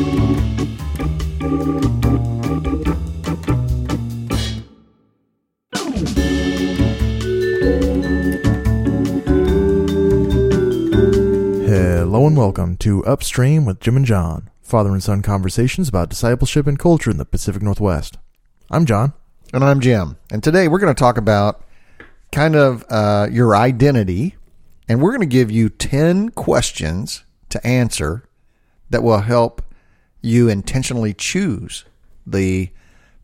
[0.00, 0.16] Hello
[12.26, 16.78] and welcome to Upstream with Jim and John, father and son conversations about discipleship and
[16.78, 18.16] culture in the Pacific Northwest.
[18.70, 19.12] I'm John.
[19.52, 20.16] And I'm Jim.
[20.30, 21.62] And today we're going to talk about
[22.32, 24.36] kind of uh, your identity.
[24.88, 28.24] And we're going to give you 10 questions to answer
[28.88, 29.60] that will help
[30.22, 31.84] you intentionally choose
[32.26, 32.70] the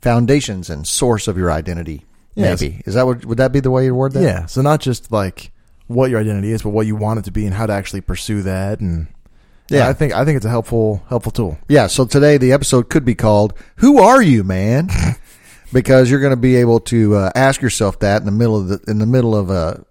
[0.00, 2.04] foundations and source of your identity.
[2.34, 2.60] Yes.
[2.60, 2.82] Maybe.
[2.86, 4.22] Is that what, would that be the way you word that?
[4.22, 5.50] Yeah, so not just like
[5.86, 8.00] what your identity is, but what you want it to be and how to actually
[8.02, 8.80] pursue that.
[8.80, 9.06] And
[9.70, 9.88] Yeah.
[9.88, 11.58] I think I think it's a helpful helpful tool.
[11.68, 11.86] Yeah.
[11.86, 14.88] So today the episode could be called "Who Are You, Man?"
[15.72, 18.68] because you're going to be able to uh, ask yourself that in the middle of
[18.68, 19.84] the in the middle of a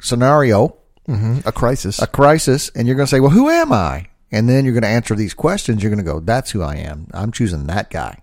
[0.00, 0.76] scenario,
[1.08, 1.46] Mm-hmm.
[1.48, 2.02] A crisis.
[2.02, 4.82] a crisis, and you're going to say, "Well, who am I?" And then you're going
[4.82, 5.82] to answer these questions.
[5.82, 7.08] You're going to go, "That's who I am.
[7.14, 8.22] I'm choosing that guy."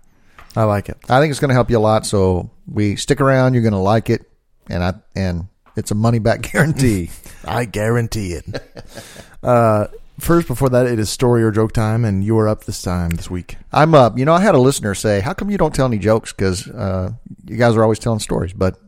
[0.56, 0.98] I like it.
[1.08, 2.06] I think it's going to help you a lot.
[2.06, 3.54] So we stick around.
[3.54, 4.30] You're going to like it,
[4.68, 7.10] and I and it's a money back guarantee.
[7.44, 8.62] I guarantee it.
[9.42, 9.86] uh,
[10.20, 13.10] first, before that, it is story or joke time, and you are up this time
[13.10, 13.56] this week.
[13.72, 14.18] I'm up.
[14.18, 16.68] You know, I had a listener say, "How come you don't tell any jokes?" Because
[16.68, 17.12] uh,
[17.44, 18.78] you guys are always telling stories, but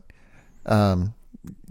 [0.65, 1.13] um,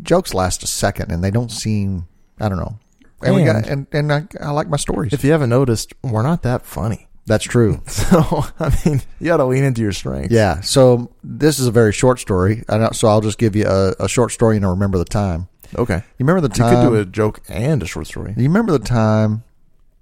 [0.02, 2.08] jokes last a second, and they don't seem.
[2.38, 2.78] I don't know.
[3.22, 5.12] And, we got, and and I, I like my stories.
[5.12, 7.08] If you haven't noticed, we're not that funny.
[7.26, 7.82] That's true.
[7.88, 10.32] So I mean, you got to lean into your strengths.
[10.32, 10.60] Yeah.
[10.60, 12.62] So this is a very short story.
[12.68, 15.48] I so I'll just give you a, a short story and I'll remember the time.
[15.76, 15.96] Okay.
[15.96, 16.72] You remember the time?
[16.72, 18.34] You could do a joke and a short story.
[18.36, 19.42] You remember the time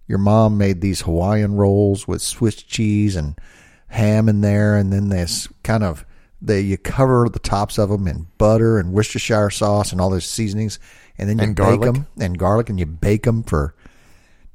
[0.06, 3.38] your mom made these Hawaiian rolls with Swiss cheese and
[3.88, 6.04] ham in there, and then this kind of
[6.42, 10.26] they you cover the tops of them in butter and Worcestershire sauce and all those
[10.26, 10.78] seasonings,
[11.18, 11.92] and then you And bake garlic.
[11.94, 13.74] them and garlic, and you bake them for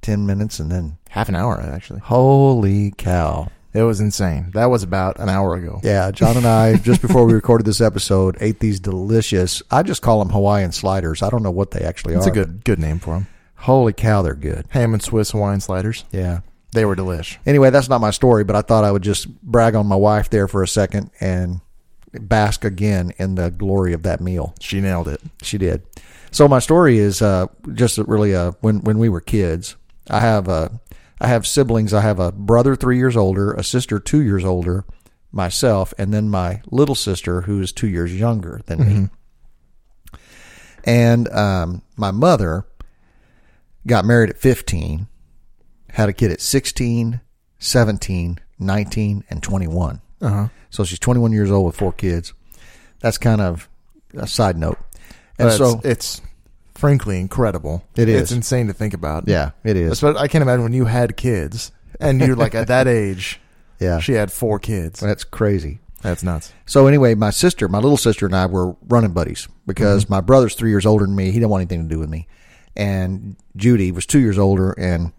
[0.01, 1.99] ten minutes, and then Half an hour, actually.
[2.01, 3.49] holy cow!
[3.73, 4.49] It was insane.
[4.53, 5.79] That was about an hour ago.
[5.83, 9.61] Yeah, John and I just before we recorded this episode ate these delicious.
[9.69, 11.21] I just call them Hawaiian sliders.
[11.21, 12.17] I don't know what they actually are.
[12.17, 12.31] It's are.
[12.31, 13.27] a good good name for them.
[13.55, 14.65] Holy cow, they're good.
[14.69, 16.05] Ham and Swiss Hawaiian sliders.
[16.11, 16.39] Yeah.
[16.71, 17.37] They were delish.
[17.45, 20.29] Anyway, that's not my story, but I thought I would just brag on my wife
[20.29, 21.59] there for a second and
[22.13, 24.53] bask again in the glory of that meal.
[24.59, 25.19] She nailed it.
[25.41, 25.81] She did.
[26.31, 29.75] So my story is uh, just really uh, when when we were kids.
[30.09, 30.69] I have uh,
[31.21, 31.93] I have siblings.
[31.93, 34.85] I have a brother three years older, a sister two years older,
[35.31, 39.09] myself, and then my little sister who is two years younger than me.
[40.85, 42.65] And um, my mother
[43.85, 45.07] got married at 15,
[45.89, 47.19] had a kid at 16,
[47.59, 50.01] 17, 19, and 21.
[50.21, 50.47] Uh huh.
[50.69, 52.33] So she's 21 years old with four kids.
[53.01, 53.69] That's kind of
[54.13, 54.77] a side note.
[55.39, 56.21] And so, it's
[56.75, 57.83] frankly incredible.
[57.95, 58.23] It is.
[58.23, 59.27] It's insane to think about.
[59.27, 59.93] yeah, it is.
[59.93, 63.39] Especially, I can't imagine when you had kids and you're like at that age.
[63.81, 64.99] Yeah, She had four kids.
[64.99, 65.79] that's crazy.
[66.01, 66.51] That's nuts.
[66.65, 70.15] So anyway, my sister, my little sister, and I were running buddies because mm-hmm.
[70.15, 71.27] my brother's three years older than me.
[71.27, 72.27] He didn't want anything to do with me,
[72.75, 75.13] and Judy was two years older and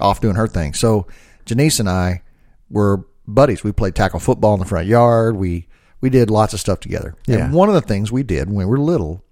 [0.00, 0.74] off doing her thing.
[0.74, 1.06] So
[1.46, 2.22] Janice and I
[2.68, 3.62] were buddies.
[3.62, 5.36] We played tackle football in the front yard.
[5.36, 5.68] We
[6.00, 7.14] we did lots of stuff together.
[7.26, 7.44] Yeah.
[7.44, 9.22] And one of the things we did when we were little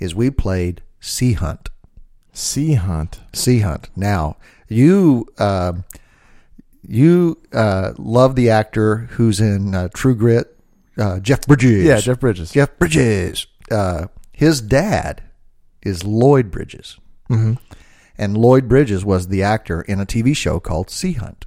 [0.00, 1.68] is we played sea hunt.
[2.32, 3.20] Sea hunt.
[3.32, 3.88] Sea hunt.
[3.94, 4.36] Now
[4.68, 5.26] you.
[5.38, 5.84] um
[6.86, 10.56] you uh, love the actor who's in uh, True Grit,
[10.98, 11.84] uh, Jeff Bridges.
[11.84, 12.52] Yeah, Jeff Bridges.
[12.52, 13.46] Jeff Bridges.
[13.70, 15.22] Uh, his dad
[15.82, 16.98] is Lloyd Bridges.
[17.28, 17.54] Mm-hmm.
[18.18, 21.46] And Lloyd Bridges was the actor in a TV show called Sea Hunt.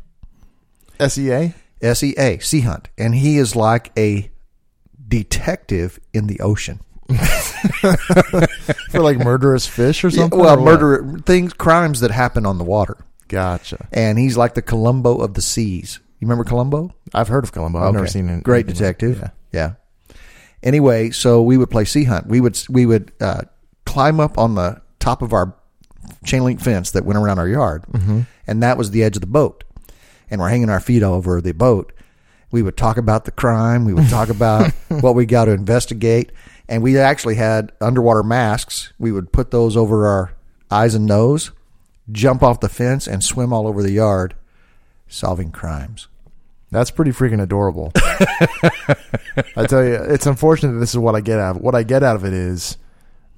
[0.99, 1.53] SEA.
[1.81, 2.89] S E A, Sea Hunt.
[2.97, 4.31] And he is like a
[5.07, 6.79] detective in the ocean.
[8.89, 10.39] For like murderous fish or Yeah, something?
[10.39, 10.79] well, or what?
[10.79, 12.97] murder things, crimes that happen on the water.
[13.27, 13.87] Gotcha.
[13.91, 15.99] And he's like the Columbo of the seas.
[16.19, 16.93] You remember Columbo?
[17.13, 17.79] I've heard of Columbo.
[17.79, 18.43] I've never seen it.
[18.43, 19.19] Great detective.
[19.19, 19.29] Yeah.
[19.51, 20.15] Yeah.
[20.61, 22.27] Anyway, so we would play sea hunt.
[22.27, 23.41] We would we would uh,
[23.85, 25.53] climb up on the top of our
[26.25, 28.21] chain link fence that went around our yard, mm-hmm.
[28.47, 29.63] and that was the edge of the boat.
[30.29, 31.91] And we're hanging our feet over the boat.
[32.51, 33.83] We would talk about the crime.
[33.83, 36.31] We would talk about what we got to investigate,
[36.73, 38.93] and we actually had underwater masks.
[38.97, 40.33] We would put those over our
[40.71, 41.51] eyes and nose,
[42.11, 44.33] jump off the fence, and swim all over the yard,
[45.07, 46.07] solving crimes.
[46.71, 47.91] That's pretty freaking adorable.
[47.95, 51.61] I tell you, it's unfortunate that this is what I get out of it.
[51.61, 52.77] What I get out of it is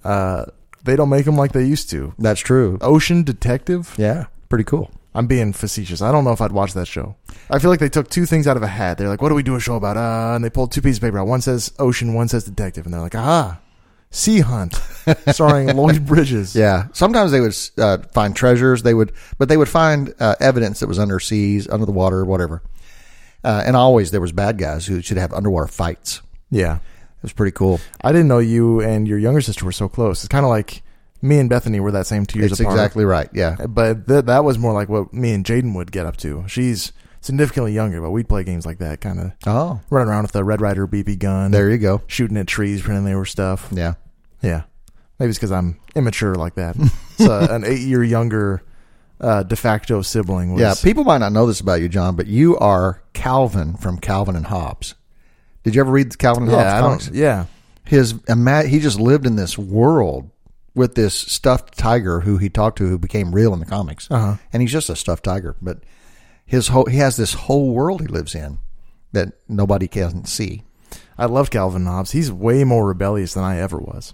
[0.05, 0.45] uh,
[0.85, 2.13] they don't make them like they used to.
[2.17, 2.77] That's true.
[2.79, 3.95] Ocean Detective?
[3.97, 4.91] Yeah, pretty cool.
[5.15, 6.01] I'm being facetious.
[6.01, 7.15] I don't know if I'd watch that show.
[7.49, 8.97] I feel like they took two things out of a hat.
[8.97, 9.95] They're like, what do we do a show about?
[9.95, 11.27] Uh, and they pulled two pieces of paper out.
[11.27, 12.85] One says ocean, one says detective.
[12.85, 13.61] And they're like, aha,
[14.11, 14.73] Sea Hunt,
[15.31, 16.53] starring Lloyd Bridges.
[16.53, 16.87] Yeah.
[16.91, 18.83] Sometimes they would uh, find treasures.
[18.83, 22.25] They would, but they would find uh, evidence that was under seas, under the water,
[22.25, 22.61] whatever.
[23.41, 26.21] Uh, and always there was bad guys who should have underwater fights.
[26.51, 26.77] Yeah.
[26.77, 27.79] It was pretty cool.
[28.01, 30.23] I didn't know you and your younger sister were so close.
[30.23, 30.83] It's kind of like
[31.25, 32.75] me and Bethany were that same two years It's apart.
[32.75, 33.29] exactly right.
[33.33, 33.55] Yeah.
[33.67, 36.43] But th- that was more like what me and Jaden would get up to.
[36.47, 36.91] She's
[37.21, 40.43] significantly younger, but we'd play games like that, kind of Oh, running around with the
[40.43, 42.01] Red Ryder BB gun, there you go.
[42.07, 43.67] shooting at trees, pretending they were stuff.
[43.71, 43.95] Yeah.
[44.41, 44.63] Yeah,
[45.19, 46.75] maybe it's because I'm immature like that.
[47.17, 48.61] so an eight year younger
[49.19, 50.61] uh, de facto sibling was.
[50.61, 50.75] Yeah.
[50.83, 54.45] People might not know this about you, John, but you are Calvin from Calvin and
[54.45, 54.93] Hobbes.
[55.63, 57.09] Did you ever read the Calvin and yeah, Hobbes comics?
[57.17, 57.45] yeah.
[57.85, 58.13] his
[58.67, 60.29] he just lived in this world
[60.75, 64.35] with this stuffed tiger who he talked to who became real in the comics Uh-huh.
[64.53, 65.79] and he's just a stuffed tiger but
[66.45, 68.59] his whole he has this whole world he lives in
[69.13, 70.63] that nobody can see
[71.17, 72.11] I love Calvin and Hobbes.
[72.11, 74.13] He's way more rebellious than I ever was.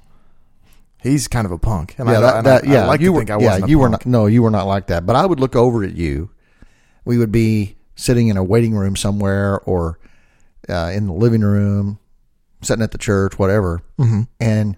[1.02, 3.22] He's kind of a punk, and I, that- and that- I, I like you were
[3.22, 5.40] think I yeah you were not no you were not like that but I would
[5.40, 6.30] look over at you
[7.04, 9.98] we would be sitting in a waiting room somewhere or
[10.69, 11.98] uh, in the living room
[12.62, 14.22] sitting at the church whatever Mm-hmm.
[14.40, 14.78] and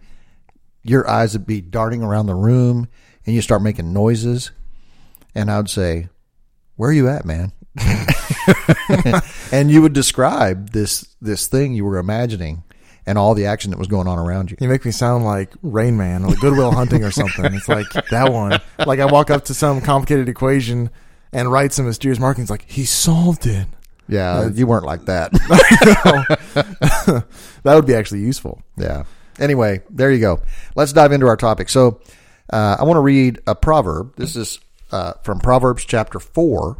[0.83, 2.87] your eyes would be darting around the room
[3.25, 4.51] and you start making noises
[5.35, 6.09] and I would say,
[6.75, 7.51] "Where are you at, man?"
[9.51, 12.63] and you would describe this this thing you were imagining
[13.05, 14.57] and all the action that was going on around you.
[14.59, 17.45] You make me sound like Rain Man or Good Will Hunting or something.
[17.53, 18.61] It's like that one.
[18.85, 20.89] Like I walk up to some complicated equation
[21.31, 23.67] and write some mysterious markings like he solved it.
[24.07, 25.31] Yeah, you weren't like that.
[27.63, 28.61] That would be actually useful.
[28.77, 29.03] yeah.
[29.39, 30.41] Anyway, there you go.
[30.75, 31.69] Let's dive into our topic.
[31.69, 32.01] So,
[32.51, 34.15] uh, I want to read a proverb.
[34.15, 34.59] This is
[34.91, 36.77] uh, from Proverbs chapter four,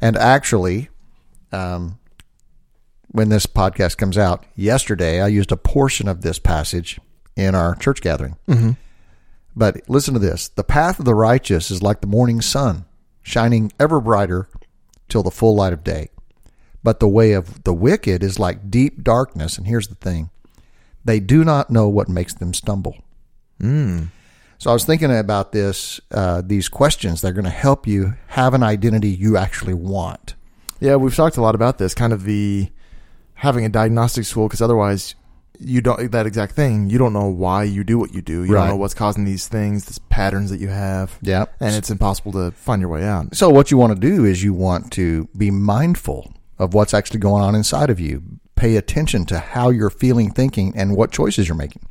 [0.00, 0.88] and actually,
[1.52, 1.98] um,
[3.08, 7.00] when this podcast comes out, yesterday I used a portion of this passage
[7.36, 8.36] in our church gathering.
[8.46, 8.72] Mm-hmm.
[9.56, 12.84] But listen to this: the path of the righteous is like the morning sun,
[13.22, 14.48] shining ever brighter
[15.08, 16.10] till the full light of day.
[16.82, 19.56] But the way of the wicked is like deep darkness.
[19.56, 20.30] And here's the thing:
[21.04, 22.96] they do not know what makes them stumble.
[24.58, 27.20] So I was thinking about this, uh, these questions.
[27.20, 30.34] They're going to help you have an identity you actually want.
[30.80, 32.70] Yeah, we've talked a lot about this, kind of the
[33.34, 35.14] having a diagnostic tool, because otherwise
[35.58, 36.88] you don't that exact thing.
[36.88, 38.44] You don't know why you do what you do.
[38.44, 38.60] You Right.
[38.62, 41.18] don't know what's causing these things, these patterns that you have.
[41.22, 41.46] Yeah.
[41.60, 43.34] and it's impossible to find your way out.
[43.36, 47.20] So what you want to do is you want to be mindful of what's actually
[47.20, 48.22] going on inside of you.
[48.60, 51.82] Pay attention to how you're feeling, thinking, and what choices you're making,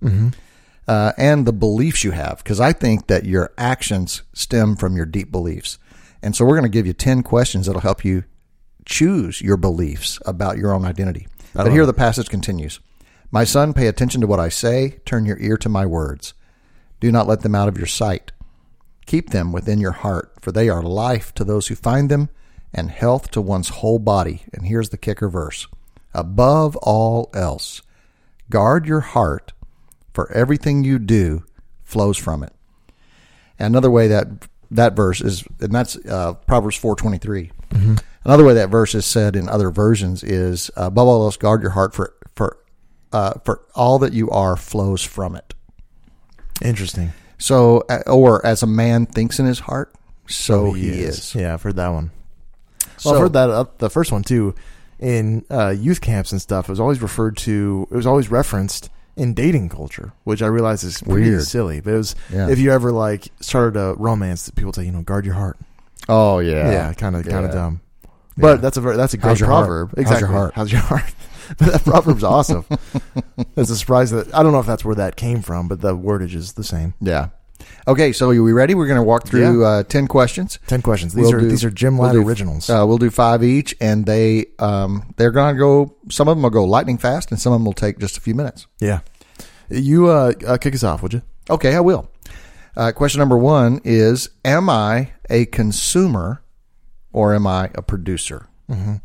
[0.87, 2.37] uh, and the beliefs you have.
[2.43, 5.79] Because I think that your actions stem from your deep beliefs.
[6.21, 8.23] And so we're going to give you ten questions that'll help you
[8.85, 11.27] choose your beliefs about your own identity.
[11.53, 12.79] But here the passage continues.
[13.31, 14.99] My son, pay attention to what I say.
[15.05, 16.33] Turn your ear to my words.
[16.99, 18.31] Do not let them out of your sight.
[19.07, 22.29] Keep them within your heart, for they are life to those who find them
[22.73, 24.43] and health to one's whole body.
[24.53, 25.67] And here's the kicker verse
[26.13, 27.81] Above all else,
[28.49, 29.53] guard your heart,
[30.13, 31.43] for everything you do
[31.83, 32.53] flows from it.
[33.59, 34.27] Another way that
[34.71, 37.51] that verse is, and that's uh, Proverbs four twenty three.
[38.25, 41.71] Another way that verse is said in other versions is, above all else, guard your
[41.71, 42.57] heart, for for
[43.13, 45.53] uh, for all that you are flows from it.
[46.61, 47.11] Interesting.
[47.37, 49.93] So, uh, or as a man thinks in his heart,
[50.27, 51.33] so he, is.
[51.33, 52.11] Yeah, I've heard that one.
[52.81, 54.55] Well, So- I've heard that uh, the first one too.
[54.99, 57.87] In uh, youth camps and stuff, it was always referred to.
[57.89, 61.43] It was always referenced in dating culture, which I realize is pretty Weird.
[61.43, 61.79] silly.
[61.79, 62.49] But it was Yeah.
[62.49, 65.57] if you ever like started a romance, people say you know guard your heart.
[66.09, 67.55] Oh yeah, Yeah, kind of kind of Yeah.
[67.59, 67.81] dumb.
[68.37, 68.55] But Yeah.
[68.61, 69.65] that's a very that's a How's great your heart?
[69.67, 69.89] proverb.
[69.89, 70.35] How's your Exactly.
[70.35, 70.53] heart?
[70.55, 71.13] How's your heart?
[71.57, 72.65] but that proverb's awesome.
[73.55, 75.95] It's a surprise that I don't know if that's where that came from, but the
[75.95, 76.93] wordage is the same.
[77.01, 77.27] yeah.
[77.87, 78.75] Okay, so are we ready?
[78.75, 80.59] We're going to walk through uh, ten questions.
[80.67, 81.13] Ten questions.
[81.13, 82.69] These We'll are do- these are Jim we'll Ladd do- originals.
[82.69, 85.95] Uh, we'll do five each, and they um, they're going to go.
[86.09, 88.21] Some of them will go lightning fast, and some of them will take just a
[88.21, 88.67] few minutes.
[88.79, 88.99] yeah.
[89.71, 91.21] You uh, uh, kick us off, would you?
[91.47, 92.09] Okay, I will.
[92.75, 96.41] Uh, question number one is: Am I a consumer,
[97.13, 98.47] or am I a producer?
[98.69, 98.95] Mm-hmm.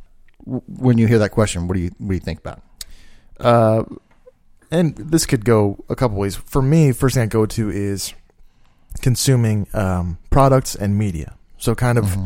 [0.46, 2.62] When you hear that question, what do you what do you think about?
[3.38, 3.84] Uh,
[4.70, 6.34] and this could go a couple ways.
[6.36, 8.14] For me, first thing I go to is
[9.02, 11.36] consuming um, products and media.
[11.58, 12.16] So kind of,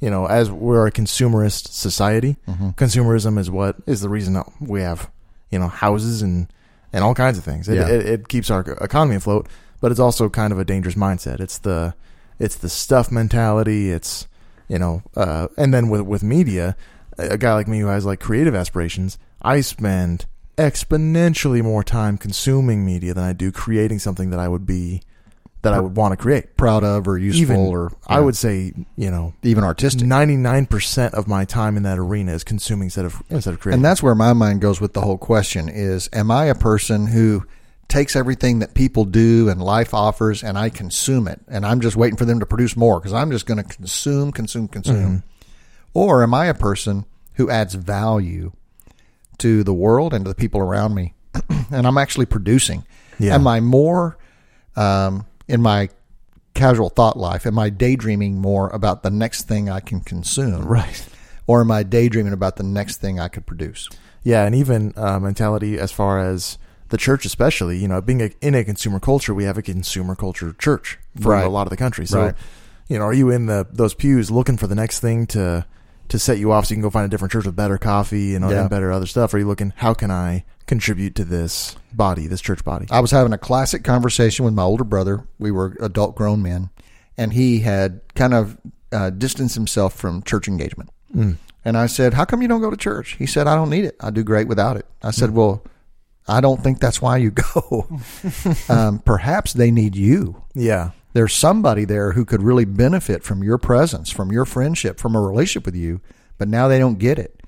[0.00, 2.36] you know, as we're a consumerist society,
[2.76, 5.10] consumerism is what is the reason that we have,
[5.50, 6.48] you know, houses and
[6.92, 7.68] and all kinds of things.
[7.68, 7.88] It, Yeah.
[7.88, 9.48] it, it keeps our economy afloat,
[9.80, 11.40] but it's also kind of a dangerous mindset.
[11.40, 11.94] It's the
[12.38, 13.90] it's the stuff mentality.
[13.90, 14.26] It's
[14.68, 16.76] you know, uh, and then with with media,
[17.18, 22.84] a guy like me who has like creative aspirations, I spend exponentially more time consuming
[22.84, 25.02] media than I do creating something that I would be
[25.66, 26.56] that I would want to create.
[26.56, 30.06] Proud of or useful Even or I would say, you know, even artistic.
[30.06, 33.60] ninety nine percent of my time in that arena is consuming instead of instead of
[33.60, 33.78] creating.
[33.78, 37.08] And that's where my mind goes with the whole question is am I a person
[37.08, 37.44] who
[37.88, 41.94] takes everything that people do and life offers and I consume it and I'm just
[41.96, 45.22] waiting for them to produce more because I'm just going to consume consume consume
[45.94, 48.50] or am I a person who adds value
[49.38, 51.14] to the world and to the people around me
[51.70, 52.84] and I'm actually producing
[53.20, 53.34] Yeah.
[53.36, 54.18] am I more
[54.74, 55.88] um, in my
[56.54, 61.06] casual thought life am I daydreaming more about the next thing I can consume right.
[61.46, 63.88] or am I daydreaming about the next thing I could produce
[64.24, 68.30] Yeah, and even uh, mentality as far as the church, especially, you know, being a,
[68.40, 71.44] in a consumer culture, we have a consumer culture church for Right.
[71.44, 72.06] a lot of the country.
[72.06, 72.34] So, Right.
[72.88, 75.66] you know, are you in the those pews looking for the next thing to
[76.08, 78.34] to set you off so you can go find a different church with better coffee
[78.36, 78.60] and, Yeah.
[78.62, 79.34] and better other stuff?
[79.34, 82.86] Or are you looking, how can I contribute to this body, this church body?
[82.90, 85.26] I was having a classic conversation with my older brother.
[85.38, 86.70] We were adult grown men,
[87.16, 88.58] and he had kind of
[88.92, 90.90] uh, distanced himself from church engagement.
[91.64, 93.16] And I said, How come you don't go to church?
[93.18, 93.96] He said, I don't need it.
[94.00, 94.86] I do great without it.
[95.02, 95.64] I said, Well,
[96.28, 97.88] I don't think that's why you go.
[98.68, 100.42] um, perhaps they need you.
[100.54, 100.90] Yeah.
[101.12, 105.20] There's somebody there who could really benefit from your presence, from your friendship, from a
[105.20, 106.00] relationship with you,
[106.36, 107.40] but now they don't get it.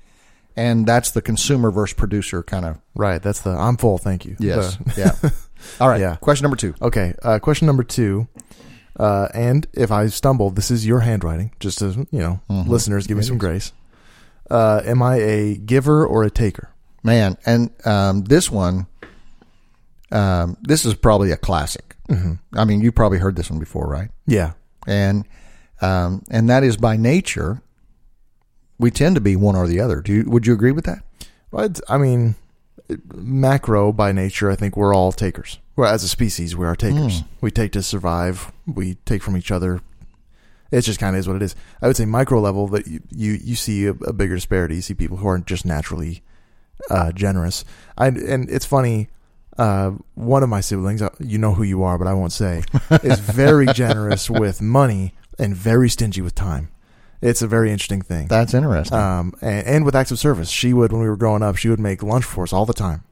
[0.59, 2.77] And that's the consumer versus producer kind of.
[2.95, 3.21] Right.
[3.21, 4.35] That's the I'm full, thank you.
[4.39, 4.75] Yes.
[4.77, 5.29] The- yeah.
[5.79, 6.01] All right.
[6.01, 6.15] Yeah.
[6.17, 6.73] Question number two.
[6.81, 8.27] Okay, uh, question number two.
[8.99, 11.53] Uh, and if I stumble, this is your handwriting.
[11.59, 12.69] Just as you know, Mm-hmm.
[12.69, 13.71] listeners, give me some grace.
[14.51, 16.69] Uh, am I a giver or a taker?
[17.01, 18.85] man and um, this one
[20.11, 21.95] um, this is probably a classic
[22.57, 24.51] i mean you probably heard this one before right Yeah,
[24.87, 25.25] and
[25.81, 27.61] um, and that is by nature
[28.79, 31.03] we tend to be one or the other do you would you agree with that
[31.51, 32.35] but I mean,
[33.13, 35.59] macro by nature, I think we're all takers.
[35.75, 37.23] Well, as a species, we are takers.
[37.41, 38.51] We take to survive.
[38.67, 39.81] We take from each other.
[40.71, 41.55] It just kind of is what it is.
[41.81, 44.75] I would say micro level that you you, you see a, a bigger disparity.
[44.75, 46.21] You see people who aren't just naturally
[46.89, 47.65] uh, generous.
[47.97, 49.09] I and it's funny.
[49.57, 52.63] Uh, one of my siblings, uh, you know who you are, but I won't say,
[53.03, 56.69] is very generous with money and very stingy with time.
[57.21, 58.27] It's a very interesting thing.
[58.27, 61.43] that's interesting Um, and, and with acts of service, she would when we were growing
[61.43, 63.03] up, she would make lunch for us all the time,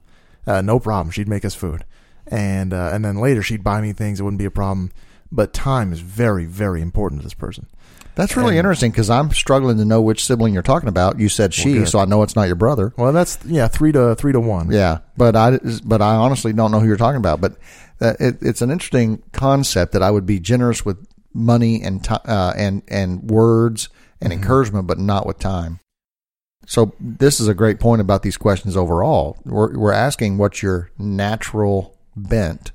[0.45, 1.11] uh, no problem.
[1.11, 1.83] She'd make us food,
[2.27, 4.19] and uh, and then later she'd buy me things.
[4.19, 4.91] It wouldn't be a problem.
[5.31, 7.67] But time is very very important to this person.
[8.15, 11.29] that's really and- interesting because i'm struggling to know which sibling you're talking about you
[11.29, 11.87] said she good.
[11.89, 14.71] so i know it's not your brother Well, that's yeah, three to three to one.
[14.71, 17.41] Yeah, but I but I honestly don't know who you're talking about.
[17.41, 17.57] But
[17.99, 20.97] uh, it, it's an interesting concept that I would be generous with
[21.37, 23.89] money and ti uh, and and words
[24.19, 25.79] and encouragement, but not with time.
[26.65, 29.37] So this is a great point about these questions overall.
[29.45, 32.71] We're we're asking what's your natural bent,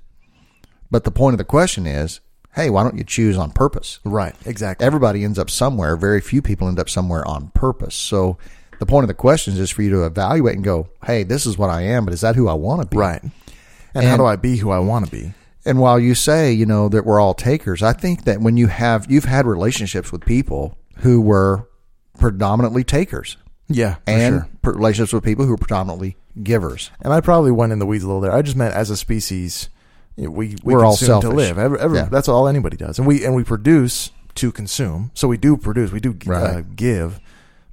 [0.90, 2.20] but the point of the question is,
[2.54, 4.00] hey, why don't you choose on purpose?
[4.04, 4.86] right, exactly.
[4.86, 5.96] everybody ends up somewhere.
[5.96, 7.94] Very few people end up somewhere on purpose.
[7.94, 8.38] So
[8.78, 11.46] the point of the question is just for you to evaluate and go, hey, this
[11.46, 12.96] is what I am, but is that who I want to be?
[12.96, 13.22] right.
[13.94, 15.34] And, how do I be who I want to be?
[15.64, 18.66] And while you say, you know, that we're all takers, I think that when you
[18.66, 21.68] have, you've had relationships with people who were
[22.18, 23.36] predominantly takers
[23.68, 24.72] Yeah, for and sure.
[24.74, 26.90] relationships with people who were predominantly givers.
[27.00, 28.32] And I probably went in the weeds a little there.
[28.32, 29.68] I just meant as a species,
[30.16, 31.58] we, we We're all consume to live.
[31.58, 32.08] Every, every, Yeah.
[32.10, 35.10] That's all anybody does, and we and we produce to consume.
[35.14, 37.20] So we do produce, we do uh, give,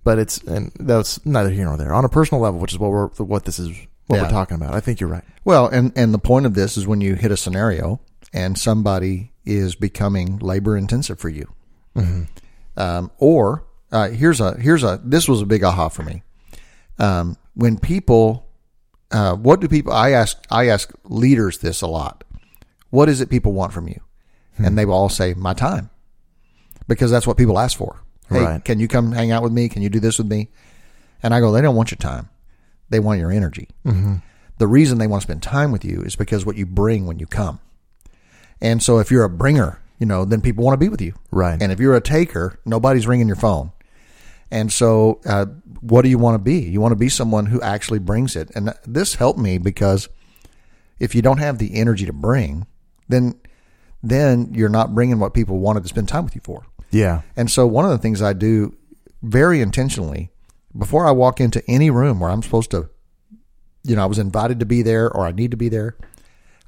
[0.04, 1.94] but it's and that's neither here nor there.
[1.94, 3.76] On a personal level, which is what we're what this is
[4.10, 4.24] what Yeah.
[4.24, 4.74] we're talking about.
[4.74, 5.24] I think you're right.
[5.46, 8.02] Well, and, and the point of this is when you hit a scenario
[8.34, 11.48] and somebody is becoming labor intensive for you.
[12.78, 16.24] Um, or uh, here's a here's a this was a big aha for me.
[16.98, 18.48] Um, when people,
[19.12, 19.92] uh, what do people?
[19.92, 22.24] I ask I ask leaders this a lot.
[22.90, 24.00] What is it people want from you?
[24.58, 25.90] And they will all say my time,
[26.88, 28.02] because that's what people ask for.
[28.30, 28.64] Hey, Right.
[28.66, 29.70] can you come hang out with me?
[29.70, 30.50] Can you do this with me?
[31.24, 32.28] And I go, they don't want your time.
[32.90, 33.70] They want your energy.
[34.58, 37.18] The reason they want to spend time with you is because what you bring when
[37.20, 37.60] you come.
[38.62, 41.14] And so if you're a bringer, you know, then people want to be with you.
[41.32, 41.62] Right.
[41.62, 43.72] And if you're a taker, nobody's ringing your phone.
[44.52, 45.46] And so, uh,
[45.82, 46.60] what do you want to be?
[46.60, 48.50] You want to be someone who actually brings it.
[48.56, 50.10] And this helped me because
[51.00, 52.66] if you don't have the energy to bring,
[53.08, 53.40] then
[54.02, 56.66] then you're not bringing what people wanted to spend time with you for.
[56.90, 57.22] Yeah.
[57.36, 58.76] And so one of the things I do
[59.22, 60.32] very intentionally
[60.78, 62.90] before I walk into any room where I'm supposed to,
[63.84, 65.96] you know, I was invited to be there or I need to be there,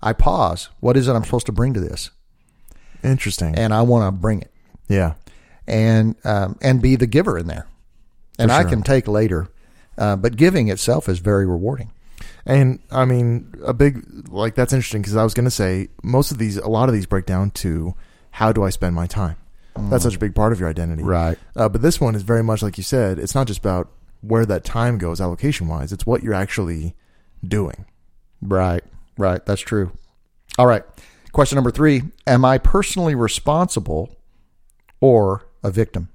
[0.02, 0.70] I pause.
[0.80, 2.10] What is it I'm supposed to bring to this?
[3.04, 3.56] Interesting.
[3.56, 4.52] And I want to bring it
[4.88, 5.14] yeah.
[5.68, 7.68] and um, and be the giver in there.
[8.38, 9.48] And For I can take later,
[9.98, 11.92] uh, but giving itself is very rewarding.
[12.46, 16.32] And I mean, a big like that's interesting because I was going to say most
[16.32, 17.96] of these, a lot of these break down to
[18.32, 19.38] how do I spend my time.
[19.76, 21.38] That's such a big part of your identity, Right.
[21.56, 23.20] Uh, but this one is very much like you said.
[23.20, 23.90] It's not just about
[24.22, 25.92] where that time goes allocation wise.
[25.92, 26.96] It's what you're actually
[27.46, 27.86] doing.
[28.42, 28.84] Right.
[29.18, 29.46] Right.
[29.46, 29.92] That's true.
[30.58, 30.84] All right.
[31.32, 34.16] Question number three Am I personally responsible
[35.00, 36.10] or a victim?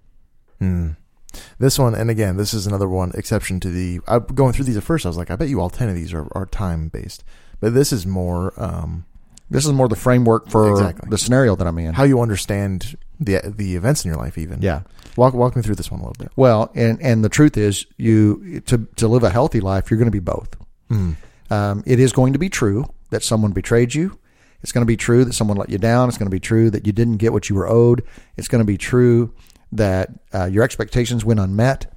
[1.59, 4.01] This one, and again, this is another one exception to the.
[4.07, 5.05] I going through these at first.
[5.05, 7.25] I was like, I bet you all ten of these are, are time based,
[7.61, 9.05] but this is more um,
[9.49, 11.09] This is more the framework for Exactly.
[11.09, 11.95] the scenario that I'm in.
[11.95, 14.37] how you understand the the events in your life.
[14.39, 14.83] Even yeah.
[15.17, 16.33] walk walk me through this one a little bit.
[16.37, 20.11] Well, and and the truth is, you to to live a healthy life, you're going
[20.11, 20.57] to be both.
[20.91, 24.19] Um, it is going to be true that someone betrayed you.
[24.63, 26.09] It's going to be true that someone let you down.
[26.09, 28.03] It's going to be true that you didn't get what you were owed.
[28.37, 29.33] It's going to be true
[29.73, 31.93] that uh, your expectations went unmet,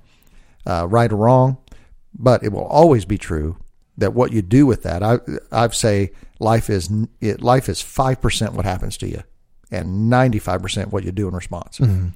[0.68, 1.58] uh, right or wrong.
[2.14, 3.58] But it will always be true
[3.98, 5.20] that what you do with that, I
[5.52, 9.24] I've say life is it, life is five percent what happens to you,
[9.72, 11.80] and ninety five percent what you do in response.
[11.80, 12.10] Mm-hmm.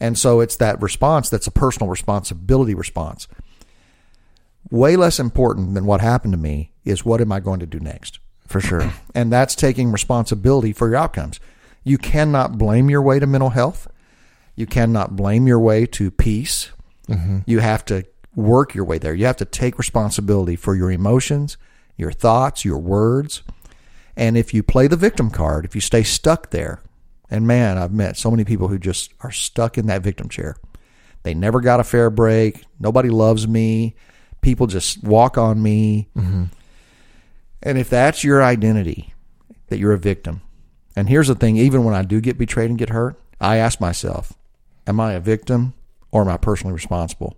[0.00, 3.28] And so it's that response that's a personal responsibility response.
[4.70, 7.78] Way less important than what happened to me is what am I going to do
[7.80, 8.18] next?
[8.46, 8.92] For sure.
[9.14, 11.38] And that's taking responsibility for your outcomes.
[11.84, 13.86] You cannot blame your way to mental health.
[14.56, 16.70] You cannot blame your way to peace.
[17.08, 17.38] Mm-hmm.
[17.46, 18.04] You have to
[18.34, 19.14] work your way there.
[19.14, 21.56] You have to take responsibility for your emotions,
[21.96, 23.42] your thoughts, your words.
[24.16, 26.80] And if you play the victim card, if you stay stuck there,
[27.30, 30.56] and man, I've met so many people who just are stuck in that victim chair.
[31.22, 32.64] They never got a fair break.
[32.78, 33.96] Nobody loves me.
[34.40, 36.08] People just walk on me.
[36.16, 36.44] Mm-hmm.
[37.62, 39.14] And if that's your identity,
[39.68, 40.42] that you're a victim,
[40.94, 43.80] and here's the thing even when I do get betrayed and get hurt, I ask
[43.80, 44.34] myself,
[44.86, 45.74] am I a victim
[46.12, 47.36] or am I personally responsible?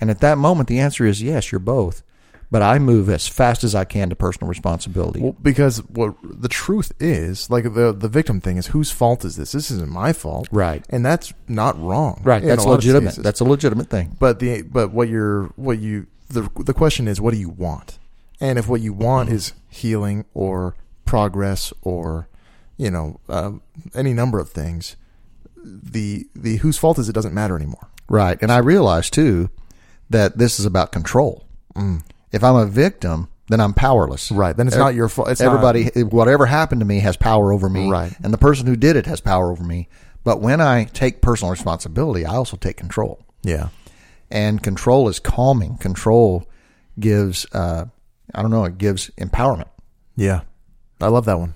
[0.00, 2.02] And at that moment, the answer is yes, you're both.
[2.50, 5.20] But I move as fast as I can to personal responsibility.
[5.20, 9.36] Well, because what the truth is, like the the victim thing is, whose fault is
[9.36, 9.52] this?
[9.52, 10.82] This isn't my fault, Right.
[10.88, 12.42] And that's not wrong, right.
[12.42, 13.16] That's a legitimate.
[13.16, 14.16] That's a legitimate thing.
[14.18, 17.98] but the but what you're what you the the question is, what do you want?
[18.40, 22.28] And if what you want is healing or progress or
[22.78, 23.52] you know uh,
[23.94, 24.96] any number of things,
[25.56, 27.88] the the whose fault is it doesn't matter anymore.
[28.08, 28.38] Right.
[28.40, 29.50] And I realize too
[30.08, 31.44] that this is about control.
[32.32, 34.30] If I'm a victim, then I'm powerless.
[34.30, 34.56] Right.
[34.56, 35.28] Then it's not your fault.
[35.30, 37.90] It's not- Everybody, whatever happened to me has power over me.
[37.90, 38.12] Right.
[38.22, 39.88] And the person who did it has power over me.
[40.24, 43.20] But when I take personal responsibility, I also take control.
[43.42, 43.68] yeah.
[44.30, 45.78] And control is calming.
[45.78, 46.46] Control
[47.00, 47.86] gives, uh,
[48.34, 49.68] I don't know, it gives empowerment.
[50.16, 50.40] Yeah,
[51.00, 51.54] I love that one.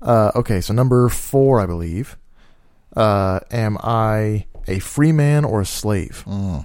[0.00, 2.16] Uh, okay, so number four, I believe.
[2.96, 6.24] Uh, am I a free man or a slave?
[6.26, 6.64] Mm.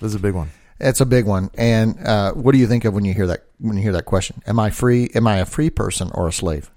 [0.00, 0.50] This is a big one.
[0.84, 1.50] It's a big one.
[1.54, 3.44] And uh, what do you think of when you hear that?
[3.58, 5.10] When you hear that question, am I free?
[5.14, 6.70] Am I a free person or a slave?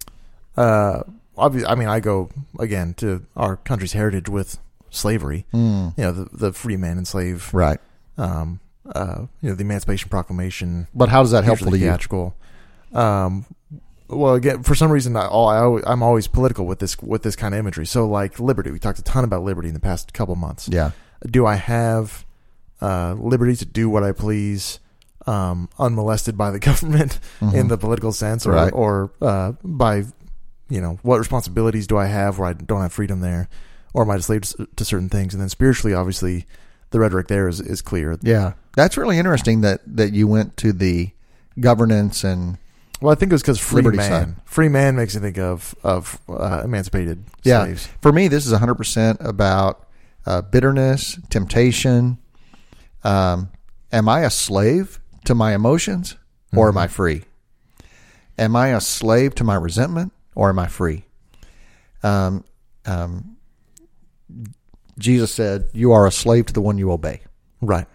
[0.55, 1.03] Uh,
[1.37, 5.45] I mean, I go again to our country's heritage with slavery.
[5.53, 7.53] You know, the the free man and slave.
[7.53, 7.79] Right.
[8.17, 8.61] Um,
[8.95, 10.87] uh, you know, the Emancipation Proclamation.
[10.95, 11.91] But how does that helpful hugely to you?
[11.91, 12.35] theatrical.
[12.93, 13.45] Um,
[14.07, 17.23] well, again, for some reason, I, all, I always, I'm always political with this with
[17.23, 17.85] this kind of imagery.
[17.85, 20.69] So, like liberty, we talked a ton about liberty in the past couple months.
[20.69, 20.91] Yeah.
[21.29, 22.25] do I have
[22.81, 24.79] uh, liberty to do what I please,
[25.25, 27.19] um, unmolested by the government
[27.53, 28.73] in the political sense, or Right.
[28.73, 30.03] or uh, by
[30.69, 33.47] you know what responsibilities do I have where I don't have freedom there,
[33.93, 35.33] or am I slave to, to certain things?
[35.33, 36.45] And then spiritually, obviously,
[36.91, 38.17] the rhetoric there is is clear.
[38.21, 41.11] Yeah, that's really interesting that that you went to the
[41.59, 42.57] governance and
[43.01, 44.35] Well, I think it was because free Liberty man, side.
[44.45, 47.63] free man makes me think of of uh, emancipated yeah.
[47.63, 47.89] slaves.
[48.01, 49.87] For me, this is 100 percent about
[50.25, 52.17] uh, bitterness, temptation.
[53.07, 53.51] Um,
[53.89, 56.17] am I a slave to my emotions,
[56.53, 57.23] or am I free?
[58.37, 61.05] Am I a slave to my resentment, or am I free?
[62.03, 62.43] Um,
[62.85, 63.37] um,
[64.99, 67.21] Jesus said, "You are a slave to the one you obey."
[67.61, 67.87] Right.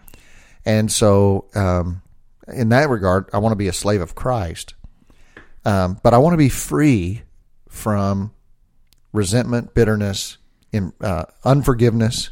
[0.64, 2.00] And so, um,
[2.48, 4.74] in that regard, I want to be a slave of Christ.
[5.66, 7.22] Um, but I want to be free
[7.68, 8.32] from
[9.12, 10.38] resentment, bitterness,
[10.72, 12.30] in, uh, unforgiveness.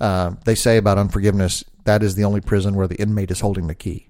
[0.00, 3.66] Uh, they say about unforgiveness that is the only prison where the inmate is holding
[3.66, 4.08] the key.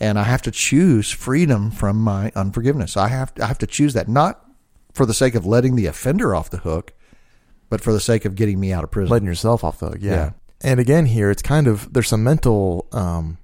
[0.00, 2.96] And I have to choose freedom from my unforgiveness.
[2.96, 4.44] I have I have to choose that not
[4.92, 6.92] for the sake of letting the offender off the hook,
[7.68, 9.10] but for the sake of getting me out of prison.
[9.10, 9.98] letting yourself off the hook.
[10.00, 10.10] Yeah.
[10.12, 10.30] Yeah.
[10.62, 13.38] And again, here it's kind of there's some mental um,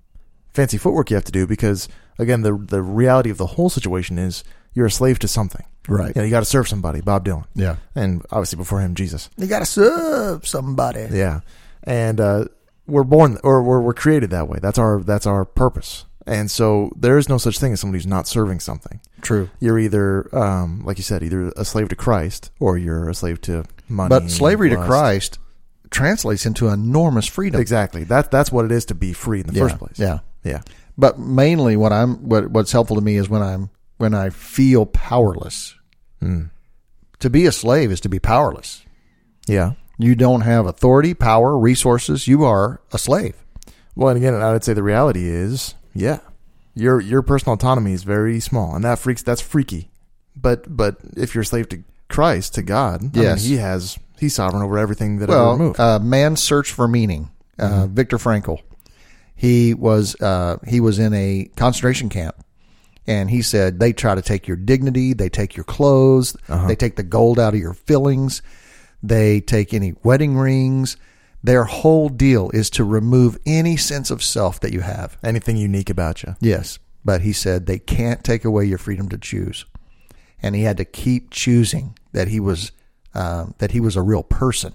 [0.52, 4.18] fancy footwork you have to do because again, the the reality of the whole situation
[4.18, 4.44] is
[4.74, 5.64] you're a slave to something.
[5.88, 6.14] Right.
[6.14, 7.00] You know, you got to serve somebody.
[7.00, 7.44] Bob Dylan.
[7.54, 7.76] yeah.
[7.94, 9.30] And obviously before him, Jesus.
[9.36, 11.08] You got to serve somebody.
[11.10, 11.40] Yeah.
[11.84, 12.44] And uh,
[12.86, 14.58] we're born or we're we're created that way.
[14.60, 16.04] That's our that's our purpose.
[16.26, 19.00] And so there is no such thing as somebody who's not serving something.
[19.22, 19.48] True.
[19.58, 23.40] You're either, um, like you said, either a slave to Christ or you're a slave
[23.42, 24.10] to money.
[24.10, 24.76] But slavery to.
[24.76, 25.38] Christ
[25.90, 27.60] translates into enormous freedom.
[27.60, 28.04] Exactly.
[28.04, 29.98] That that's what it is to be free in the Yeah, first place.
[29.98, 30.18] Yeah.
[30.44, 30.60] Yeah.
[30.98, 34.86] But mainly what I'm what what's helpful to me is when I'm when I feel
[34.86, 35.74] powerless.
[36.22, 36.50] Mm.
[37.20, 38.84] To be a slave is to be powerless.
[39.46, 39.72] Yeah.
[39.98, 42.26] You don't have authority, power, resources.
[42.26, 43.34] You are a slave.
[43.94, 46.20] Well, and again, I would say the reality is, yeah,
[46.74, 49.90] your your personal autonomy is very small, and that freaks that's freaky.
[50.34, 53.44] But but if you're a slave to Christ, to God, I mean, Yes.
[53.44, 55.80] He has He's sovereign over everything that ever Well, moved.
[55.80, 57.30] uh, man's search for meaning.
[57.58, 58.60] Uh, Viktor Frankl.
[59.34, 62.36] He was uh, he was in a concentration camp,
[63.10, 66.36] and he said they try to take your dignity, they take your clothes,
[66.68, 68.40] they take the gold out of your fillings,
[69.02, 70.96] they take any wedding rings.
[71.42, 75.18] Their whole deal is to remove any sense of self that you have.
[75.24, 76.36] Anything unique about you.
[76.38, 79.64] Yes, but he said they can't take away your freedom to choose,
[80.40, 82.70] and he had to keep choosing that he was
[83.14, 84.74] um, that he was a real person,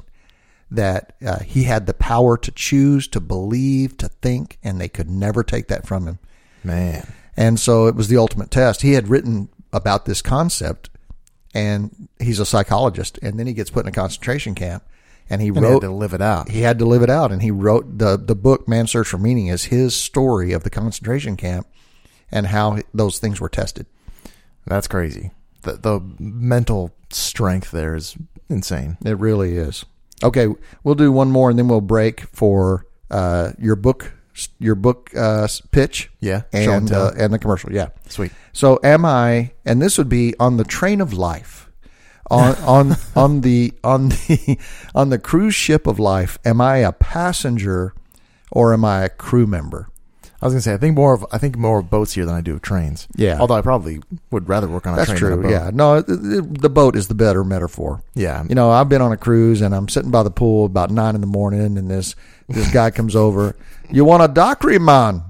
[0.70, 5.10] that uh, he had the power to choose, to believe, to think, and they could
[5.10, 6.20] never take that from him.
[6.66, 7.08] Man.
[7.38, 8.82] And so it was the ultimate test.
[8.82, 10.90] He had written about this concept,
[11.54, 14.84] and he's a psychologist, and then he gets put in a concentration camp,
[15.30, 16.50] and he And he wrote had to live it out.
[16.50, 19.18] he had to live it out and he wrote the the book man's search for
[19.18, 21.68] meaning is his story of the concentration camp
[22.32, 23.88] and how those things were tested
[24.68, 25.32] That's crazy.
[25.64, 28.16] The the mental strength there is
[28.50, 28.98] insane.
[29.04, 29.84] it really is
[30.24, 30.48] okay
[30.84, 34.14] we'll do one more and then we'll break for uh, your book
[34.60, 37.90] your book uh, pitch Yeah, and uh, and the commercial yeah.
[38.10, 38.32] Sweet.
[38.54, 41.70] so am i and this would be on the train of life.
[42.32, 44.58] On on on the on the
[44.96, 47.94] on the cruise ship of life am i a passenger
[48.52, 49.88] or am i a crew member
[50.42, 52.36] I was gonna say I think more of I think more of boats here than
[52.36, 53.08] I do of trains.
[53.16, 53.38] Yeah.
[53.40, 55.44] Although I probably would rather work on a That's train than a true.
[55.44, 55.50] boat.
[55.52, 55.72] Yeah.
[55.74, 58.04] No, the boat is the better metaphor.
[58.14, 58.44] Yeah.
[58.48, 61.16] You know, I've been on a cruise and I'm sitting by the pool about nine
[61.16, 62.16] in the morning, and this
[62.50, 63.56] this guy comes over.
[63.92, 65.22] You want a daiquiri, man?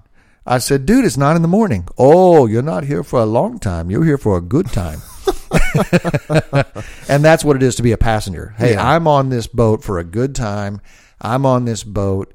[0.46, 1.90] I said, dude, it's nine in the morning.
[1.98, 3.92] Oh, you're not here for a long time.
[3.92, 5.02] You're here for a good time.
[7.10, 8.54] and that's what it is to be a passenger.
[8.58, 8.88] Hey, Yeah.
[8.96, 10.82] I'm on this boat for a good time.
[11.22, 12.34] I'm on this boat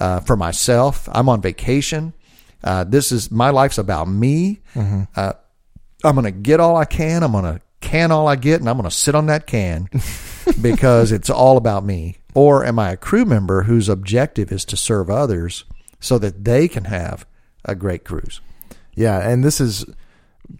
[0.00, 1.08] uh, for myself.
[1.12, 2.14] I'm on vacation.
[2.64, 4.60] Uh, this is my life's about me.
[5.16, 5.32] Uh,
[6.02, 7.22] I'm going to get all I can.
[7.22, 9.88] I'm going to can all I get, and I'm going to sit on that can
[10.62, 12.16] because it's all about me.
[12.34, 15.64] Or am I a crew member whose objective is to serve others
[15.98, 17.26] so that they can have
[17.64, 18.40] a great cruise?
[18.94, 19.84] Yeah, and this is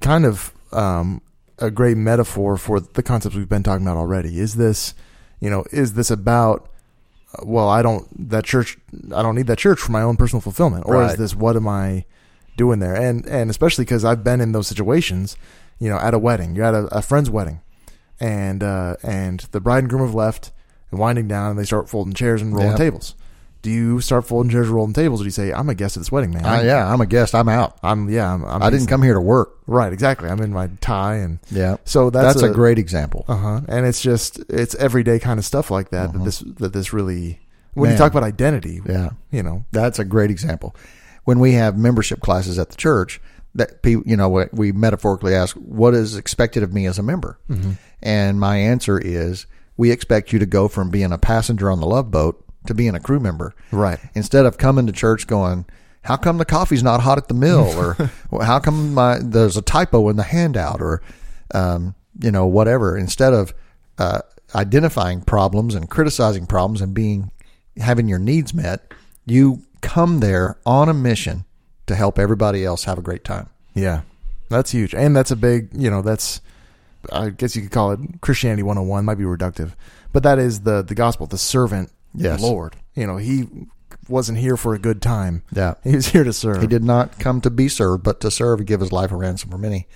[0.01, 1.21] kind of um,
[1.59, 4.41] a great metaphor for the concepts we've been talking about already.
[4.41, 4.95] Is this,
[5.41, 6.69] you know, is this about?
[7.45, 8.77] Well, I don't that church.
[9.15, 11.69] I don't need that church for my own personal fulfillment, or is this what am
[11.69, 12.05] I
[12.57, 12.95] doing there?
[12.95, 15.37] And and especially because I've been in those situations.
[15.79, 17.61] You know, at a wedding, you're at a, a friend's wedding,
[18.19, 20.53] and uh, and the bride and groom have left
[20.91, 22.77] and winding down, and they start folding chairs and rolling Yeah.
[22.77, 23.15] tables.
[23.63, 25.97] Do you start folding chairs, and rolling tables, or do you say, "I'm a guest
[25.97, 26.47] at this wedding, man"?
[26.47, 27.35] Uh, yeah, I'm a guest.
[27.35, 27.79] I'm out.
[27.83, 28.33] I'm yeah.
[28.33, 29.59] I'm, I'm I didn't come here to work.
[29.67, 30.31] Right, exactly.
[30.31, 31.77] I'm in my tie, and Yeah.
[31.85, 33.27] so that's, That's, a, great example.
[33.29, 33.61] uh huh.
[33.69, 37.41] And it's just it's everyday kind of stuff like that that this that this really
[37.75, 37.93] when Man.
[37.95, 39.11] you talk about identity, Yeah.
[39.31, 40.75] you know, That's a great example.
[41.25, 43.21] When we have membership classes at the church,
[43.55, 47.03] that people, you know, we- we metaphorically ask, "What is expected of me as a
[47.03, 47.39] member?"
[48.03, 49.45] And my answer is,
[49.77, 52.95] we expect you to go from being a passenger on the love boat to being
[52.95, 53.55] a crew member.
[53.71, 53.99] Right.
[54.15, 55.67] Instead of coming to church going,
[56.03, 59.57] "How come the coffee's not hot at the mill?" or "Well, "How come my there's
[59.57, 61.03] a typo in the handout?" or
[61.55, 62.97] um, you know, whatever.
[62.97, 63.55] Instead of
[63.99, 64.21] uh,
[64.55, 67.31] identifying problems and criticizing problems and being
[67.77, 68.93] having your needs met,
[69.27, 71.45] you come there on a mission
[71.87, 73.49] to help everybody else have a great time.
[73.75, 74.03] yeah,
[74.49, 76.41] that's huge, and that's a big, you know, that's
[77.13, 79.73] I guess you could call it Christianity 101, might be reductive,
[80.13, 82.41] but that is the the gospel, the servant Yes.
[82.41, 82.77] Lord.
[82.95, 83.47] You know, he
[84.09, 85.43] wasn't here for a good time.
[85.53, 85.75] Yeah.
[85.85, 86.61] He was here to serve.
[86.61, 89.17] He did not come to be served, but to serve and give his life a
[89.17, 89.87] ransom for many.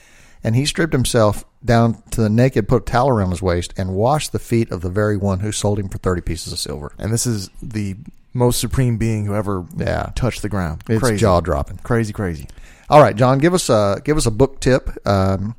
[0.43, 3.95] And he stripped himself down to the naked, put a towel around his waist, and
[3.95, 6.93] washed the feet of the very one who sold him for 30 pieces of silver.
[6.99, 7.97] And this is the
[8.35, 10.11] most supreme being who ever Yeah.
[10.15, 10.85] touched the ground.
[10.89, 11.79] It's jaw dropping.
[11.79, 12.47] Crazy, crazy.
[12.91, 14.91] All right, John, give us a give us a book tip.
[15.07, 15.55] Um,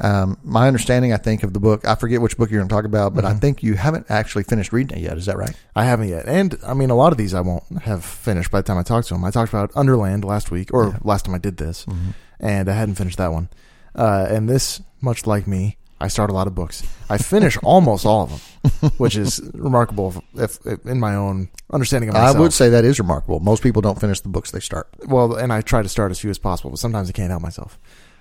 [0.00, 2.74] um, my understanding, I think, of the book, I forget which book you're going to
[2.74, 5.16] talk about, but I think you haven't actually finished reading it yet.
[5.18, 5.54] Is that right?
[5.76, 6.26] I haven't yet.
[6.26, 8.82] And I mean, a lot of these I won't have finished by the time I
[8.82, 9.24] talk to them.
[9.24, 11.84] I talked about Underland last week, or last time I did this,
[12.38, 13.48] and I hadn't finished that one.
[13.94, 16.82] Uh, and this, much like me, I start a lot of books.
[17.10, 18.40] I finish almost all of them.
[18.98, 22.36] which is remarkable if, if in my own understanding of myself.
[22.36, 23.40] I would say that is remarkable.
[23.40, 24.88] Most people don't finish the books they start.
[25.06, 27.42] well, and I try to start as few as possible, but sometimes I can't help
[27.42, 27.78] myself.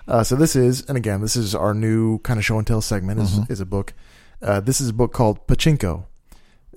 [0.09, 2.81] Uh, so this is, and again, this is our new kind of show and tell
[2.81, 3.19] segment.
[3.21, 3.53] Is, Mm-hmm.
[3.53, 3.93] is a book.
[4.41, 6.05] Uh, this is a book called Pachinko,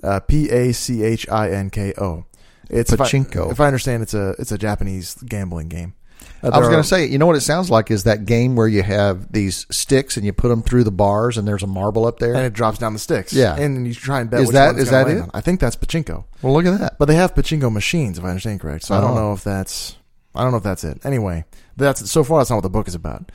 [0.03, 2.25] uh, P A C H I N K O.
[2.69, 3.51] It's if I- Pachinko.
[3.51, 5.95] If I, understand, it's a it's a Japanese gambling game.
[6.41, 8.55] Uh, I was going to say, you know what it sounds like is that game
[8.55, 11.67] where you have these sticks and you put them through the bars and there's a
[11.67, 12.33] marble up there.
[12.33, 13.33] and it drops down the sticks.
[13.33, 13.55] Yeah.
[13.55, 14.41] and you try and bet.
[14.41, 15.21] Is that- is that it?
[15.21, 15.31] on.
[15.33, 16.23] I think that's Pachinko.
[16.41, 16.97] well, look at that.
[16.99, 18.85] But they have pachinko machines, if I understand correct.
[18.85, 19.15] So I don't Oh.
[19.15, 19.95] know if that's
[20.35, 20.99] I don't know if that's it.
[21.05, 21.45] Anyway,
[21.77, 23.31] that's so far that's not what the book is about.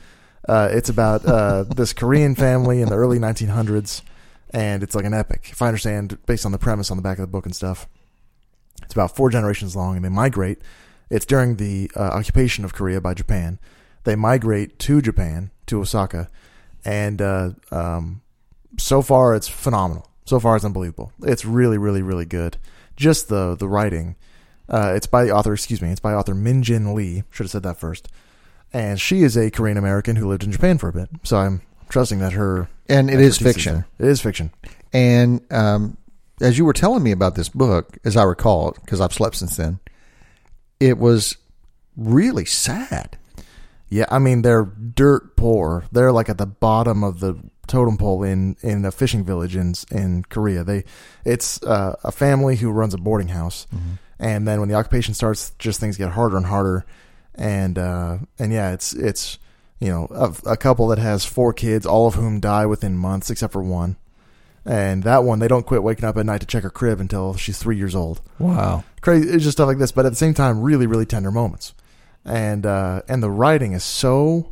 [0.47, 4.01] Uh, it's about uh, this Korean family in the early 1900s,
[4.51, 7.17] and it's like an epic, if I understand, based on the premise on the back
[7.17, 7.87] of the book and stuff.
[8.83, 10.59] It's about four generations long, and they migrate.
[11.09, 13.59] It's during the uh, occupation of Korea by Japan.
[14.03, 16.29] They migrate to Japan, to Osaka,
[16.85, 18.21] and uh, um,
[18.77, 20.09] so far it's phenomenal.
[20.25, 21.11] So far it's unbelievable.
[21.21, 22.57] It's really, really, really good.
[22.95, 24.15] Just the the writing.
[24.69, 25.53] Uh, it's by the author.
[25.53, 25.89] Excuse me.
[25.89, 27.23] It's by author Min Jin Lee.
[27.31, 28.07] Should have said that first.
[28.71, 31.09] And she is a Korean American who lived in Japan for a bit.
[31.23, 33.85] So I'm trusting that her And it is fiction.
[33.97, 34.51] It is fiction.
[34.93, 35.97] And um,
[36.41, 39.57] as you were telling me about this book, as I recall, because I've slept since
[39.57, 39.79] then,
[40.79, 41.37] it was
[41.97, 43.17] really sad.
[43.89, 45.83] Yeah, I mean they're dirt poor.
[45.91, 49.73] They're like at the bottom of the totem pole in in a fishing village in
[49.91, 50.63] in Korea.
[50.63, 50.83] They
[51.25, 53.65] it's uh, a family who runs a boarding house,
[54.19, 56.85] and then when the occupation starts, just things get harder and harder.
[57.35, 59.39] And uh, and yeah, it's it's
[59.79, 63.29] you know a, a couple that has four kids, all of whom die within months
[63.29, 63.95] except for one.
[64.65, 67.33] And that one, they don't quit waking up at night to check her crib until
[67.35, 68.83] she's three years old Wow.
[69.01, 71.73] crazy it's just stuff like this but at the same time really really tender moments
[72.25, 74.51] and uh and the writing is so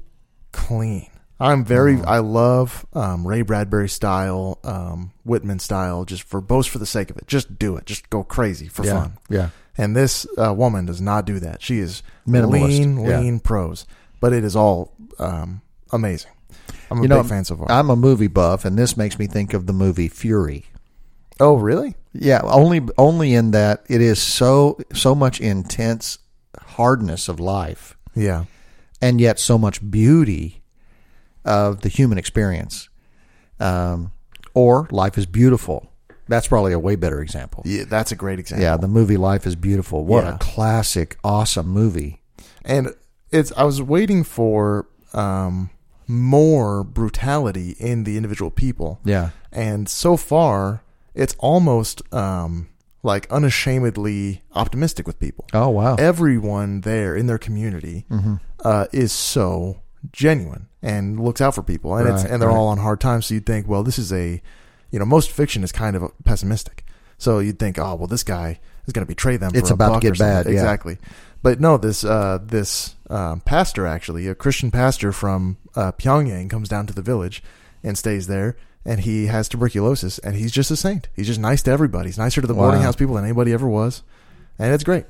[0.54, 6.68] clean i'm very i love um ray bradbury style um whitman style just for both
[6.68, 8.94] for the sake of it just do it just go crazy for Yeah.
[9.02, 9.50] fun Yeah.
[9.78, 12.62] and this uh, woman does not do that she is Minimalist.
[12.80, 13.20] lean Yeah.
[13.20, 13.86] lean prose
[14.20, 16.32] but it is all um amazing
[16.92, 19.20] i'm a You know, big fan so far I'm a movie buff, and this makes
[19.20, 20.66] me think of the movie Fury.
[21.40, 26.18] oh really Yeah, only only in that it is so so much intense
[26.60, 28.46] hardness of life, yeah
[29.02, 30.62] and yet so much beauty
[31.48, 32.90] of the human experience.
[33.60, 34.12] Um,
[34.54, 35.92] or life is beautiful.
[36.28, 37.64] That's probably a way better example.
[37.66, 40.06] yeah that's a great example Yeah, the movie Life is Beautiful.
[40.06, 40.36] What Yeah.
[40.36, 42.22] a classic, awesome movie.
[42.66, 42.90] and
[43.32, 45.70] it's I was waiting for um,
[46.08, 49.30] more brutality in the individual people, Yeah.
[49.52, 50.82] and so far
[51.16, 52.68] it's almost um,
[53.04, 55.46] like unashamedly optimistic with people.
[55.54, 55.96] Oh wow.
[55.96, 58.36] Everyone there in their community Mm-hmm.
[58.66, 59.78] uh, is so
[60.12, 62.56] genuine and looks out for people, and it's and they're right.
[62.56, 63.26] all on hard times.
[63.26, 64.42] So you'd think, well, this is a,
[64.92, 66.86] you know, most fiction is kind of pessimistic.
[67.18, 69.52] So you'd think, oh, well, this guy is going to betray them.
[69.54, 70.52] It's for a about to get bad, yeah.
[70.52, 70.98] Exactly.
[71.42, 76.70] But no, this uh, this um, pastor actually, a Christian pastor from uh, Pyongyang, comes
[76.70, 77.44] down to the village
[77.84, 78.56] and stays there.
[78.86, 81.10] And he has tuberculosis, and he's just a saint.
[81.14, 82.08] He's just nice to everybody.
[82.08, 84.02] He's nicer to the boarding house people than anybody ever was,
[84.58, 85.04] and it's great.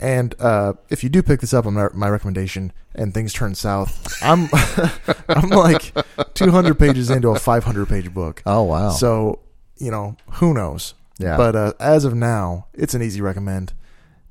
[0.00, 3.54] And uh, if you do pick this up on my, my recommendation, and things turn
[3.54, 4.48] south, I'm
[5.28, 5.94] I'm like
[6.34, 8.42] 200 pages into a 500 page book.
[8.46, 8.90] oh wow.
[8.90, 9.40] So
[9.76, 10.94] you know who knows.
[11.18, 11.36] Yeah.
[11.36, 13.72] But uh, as of now, it's an easy recommend.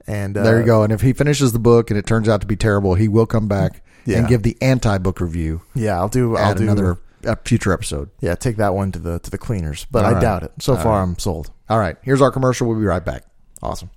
[0.07, 0.83] And uh, there you go.
[0.83, 3.25] And if he finishes the book and it turns out to be terrible, he will
[3.25, 4.19] come back Yeah.
[4.19, 6.37] and give the anti-book review Yeah, I'll do.
[6.37, 8.09] I'll do another uh, future episode.
[8.21, 9.85] Yeah, take that one to the to the cleaners.
[9.91, 10.21] But All I right.
[10.21, 10.51] doubt it.
[10.59, 11.03] So All far, right.
[11.03, 11.51] I'm sold.
[11.69, 11.97] All right.
[12.03, 12.67] Here's our commercial.
[12.69, 13.23] We'll be right back.
[13.61, 13.89] Awesome.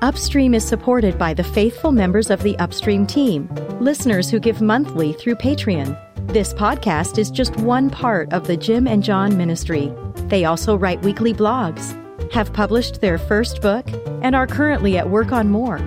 [0.00, 3.48] Upstream is supported by the faithful members of the Upstream team,
[3.80, 5.98] listeners who give monthly through Patreon.
[6.28, 9.92] This podcast is just one part of the Jim and John ministry.
[10.28, 11.96] They also write weekly blogs,
[12.32, 13.88] have published their first book,
[14.22, 15.80] and are currently at work on more.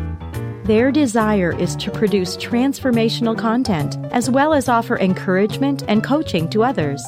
[0.66, 6.66] Their desire is to produce transformational content as well as offer encouragement and coaching to
[6.66, 7.02] others.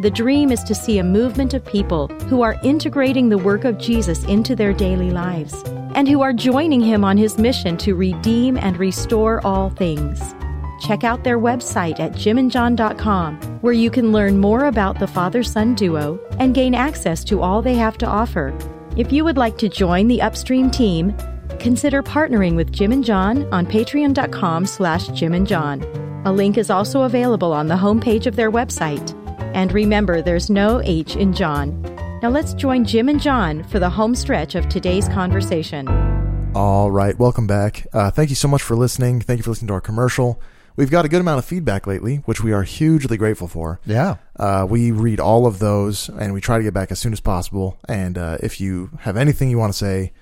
[0.00, 3.78] The dream is to see a movement of people who are integrating the work of
[3.78, 5.60] Jesus into their daily lives
[5.96, 10.20] and who are joining him on his mission to redeem and restore all things.
[10.80, 15.74] Check out their website at jimandjohn.com, where you can learn more about the father son
[15.74, 18.56] duo and gain access to all they have to offer.
[18.96, 21.12] If you would like to join the Upstream team,
[21.58, 25.82] consider partnering with Jim and John on patreon.com slash Jim and John.
[26.24, 29.17] A link is also available on the homepage of their website.
[29.54, 31.80] And remember, there's no H in John.
[32.22, 35.88] Now let's join Jim and John for the home stretch of today's conversation.
[36.54, 37.86] All right, welcome back.
[37.92, 39.20] Uh, thank you so much for listening.
[39.20, 40.40] Thank you for listening to our commercial.
[40.76, 43.80] we've got a good amount of feedback lately, which we are hugely grateful for.
[43.84, 44.16] Yeah.
[44.36, 47.20] Uh, we read all of those and we try to get back as soon as
[47.20, 47.78] possible.
[47.88, 50.12] And uh, if you have anything you want to say,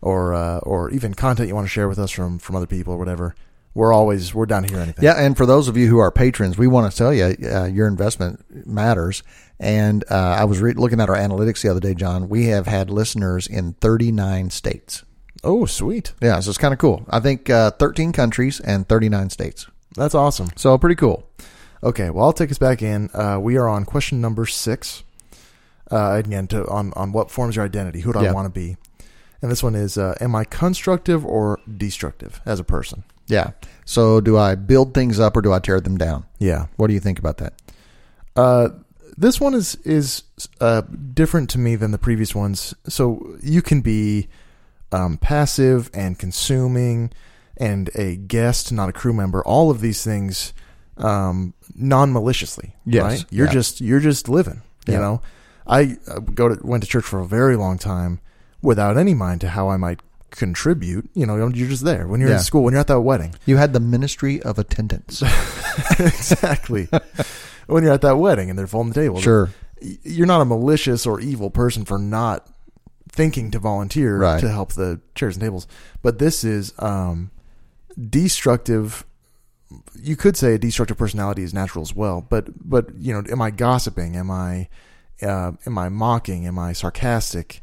[0.00, 2.92] or uh, or even content you want to share with us from from other people
[2.92, 3.34] or whatever,
[3.74, 5.04] we're always we're down to hear anything.
[5.04, 7.64] Yeah, and for those of you who are patrons, we want to tell you uh,
[7.64, 9.22] your investment matters.
[9.60, 12.28] And uh, I was re- looking at our analytics the other day, John.
[12.28, 15.04] We have had listeners in 39 states.
[15.42, 16.12] Oh, sweet.
[16.22, 17.04] Yeah, so it's kind of cool.
[17.08, 19.66] I think uh, 13 countries and 39 states.
[19.94, 20.48] That's awesome.
[20.56, 21.28] So pretty cool.
[21.82, 23.10] Okay, well, I'll take us back in.
[23.12, 25.04] Uh, we are on question number six.
[25.90, 28.00] Uh, again, to, on on what forms your identity?
[28.00, 28.30] Who do Yeah.
[28.30, 28.76] I want to be?
[29.42, 33.04] And this one is: uh, Am I constructive or destructive as a person?
[33.26, 33.50] Yeah.
[33.84, 36.24] So do I build things up or do I tear them down?
[36.38, 36.66] Yeah.
[36.76, 37.54] What do you think about that?
[38.36, 38.68] Uh,
[39.16, 40.22] this one is is
[40.60, 40.82] uh,
[41.12, 42.74] different to me than the previous ones.
[42.88, 44.28] So you can be
[44.92, 47.10] um, passive and consuming,
[47.56, 49.42] and a guest, not a crew member.
[49.44, 50.52] All of these things,
[50.96, 52.74] um, non maliciously.
[52.84, 53.02] Yes.
[53.02, 53.24] right?
[53.30, 53.52] You're Yeah.
[53.52, 54.62] just you're just living.
[54.86, 55.00] You Yeah.
[55.00, 55.20] know,
[55.66, 55.96] I
[56.34, 58.20] go to went to church for a very long time
[58.62, 60.00] without any mind to how I might
[60.34, 61.08] contribute.
[61.14, 62.36] You know, you're just there when you're Yeah.
[62.38, 63.34] in school, when you're at that wedding.
[63.46, 65.22] You had the ministry of attendance.
[66.00, 66.88] exactly.
[67.66, 69.20] when you're at that wedding and they're folding the table.
[69.20, 69.50] Sure.
[69.80, 72.48] you're not a malicious or evil person for not
[73.10, 74.40] thinking to volunteer Right.
[74.40, 75.66] to help the chairs and tables.
[76.02, 77.30] But this is um,
[78.10, 79.04] destructive.
[80.00, 82.20] You could say a destructive personality is natural as well.
[82.28, 84.16] But but you know, am I gossiping?
[84.16, 84.68] Am I
[85.22, 86.46] uh, am I mocking?
[86.46, 87.60] Am I sarcastic?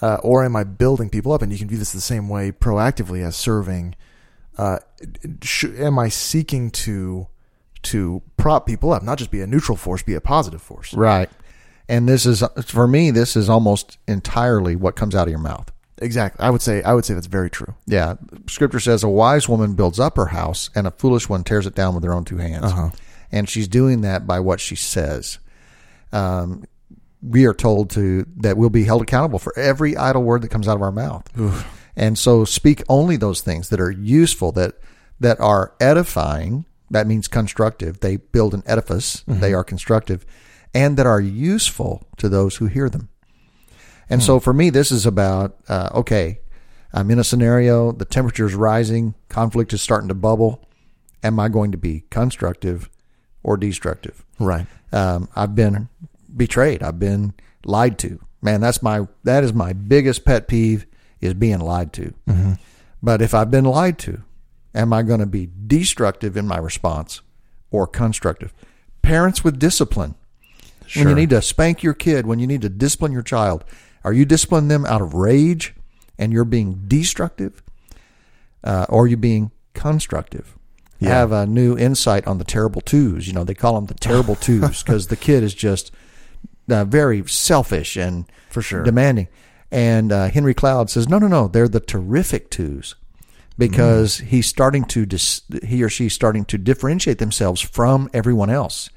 [0.00, 1.42] Uh, or am I building people up?
[1.42, 3.96] And you can view this the same way proactively as serving.
[4.56, 4.78] Uh,
[5.42, 7.26] sh- am I seeking to
[7.82, 10.92] to prop people up, not just be a neutral force, be a positive force?
[10.94, 11.30] Right.
[11.88, 15.72] And this is, for me, this is almost entirely what comes out of your mouth.
[16.00, 16.44] Exactly.
[16.44, 17.74] I would say I would say that's very true.
[17.86, 18.14] Yeah.
[18.46, 21.74] Scripture says a wise woman builds up her house and a foolish one tears it
[21.74, 22.66] down with her own two hands.
[22.66, 22.90] Uh-huh.
[23.32, 25.38] And she's doing that by what she says.
[26.12, 26.64] Um,
[27.22, 30.68] we are told to that we'll be held accountable for every idle word that comes
[30.68, 31.26] out of our mouth.
[31.96, 34.74] And so speak only those things that are useful, that
[35.20, 36.64] that are edifying.
[36.90, 38.00] That means constructive.
[38.00, 39.24] They build an edifice.
[39.26, 40.24] They are constructive,
[40.72, 43.08] and that are useful to those who hear them.
[44.08, 46.40] And so for me, this is about uh, okay.
[46.94, 47.92] I'm in a scenario.
[47.92, 49.14] The temperature is rising.
[49.28, 50.66] Conflict is starting to bubble.
[51.22, 52.88] Am I going to be constructive
[53.42, 54.24] or destructive?
[54.38, 54.66] Right.
[54.92, 55.88] um, I've been
[56.34, 56.82] betrayed.
[56.82, 58.20] I've been lied to.
[58.40, 60.86] Man, that's my that is my biggest pet peeve
[61.20, 62.14] is being lied to.
[63.02, 64.22] But if I've been lied to,
[64.74, 67.20] am I going to be destructive in my response
[67.70, 68.52] or constructive?
[69.02, 70.14] Parents with discipline.
[70.94, 73.64] When you need to spank your kid, when you need to discipline your child,
[74.04, 75.74] are you disciplining them out of rage
[76.18, 77.62] and you're being destructive?
[78.64, 80.56] Uh, or are you being constructive?
[81.00, 83.28] I have a new insight on the terrible twos.
[83.28, 85.92] You know, they call them the terrible twos because the kid is just
[86.68, 88.82] uh, very selfish and For sure.
[88.82, 89.28] demanding.
[89.70, 92.94] And uh, Henry Cloud says, no, no, no, they're the terrific twos
[93.58, 98.88] because he's starting to dis- he or she's starting to differentiate themselves from everyone else.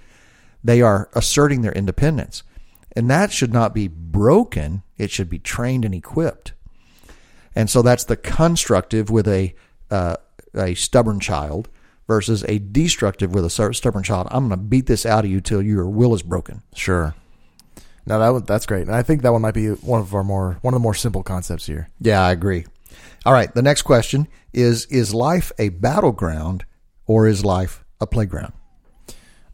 [0.64, 2.44] They are asserting their independence,
[2.96, 4.84] and that should not be broken.
[4.98, 6.54] It should be trained and equipped.
[7.56, 9.56] And so that's the constructive with a
[9.90, 10.18] uh,
[10.54, 11.68] a stubborn child
[12.08, 14.28] versus a destructive with a stubborn child.
[14.32, 16.62] I'm going to beat this out of you till your will is broken.
[16.76, 17.16] Sure.
[18.06, 20.24] No, that one, that's great, and I think that one might be one of our
[20.24, 21.90] more one of the more simple concepts here.
[22.00, 22.66] Yeah, I agree.
[23.26, 26.66] All right, the next question is is life a battleground
[27.06, 28.54] or is life a playground?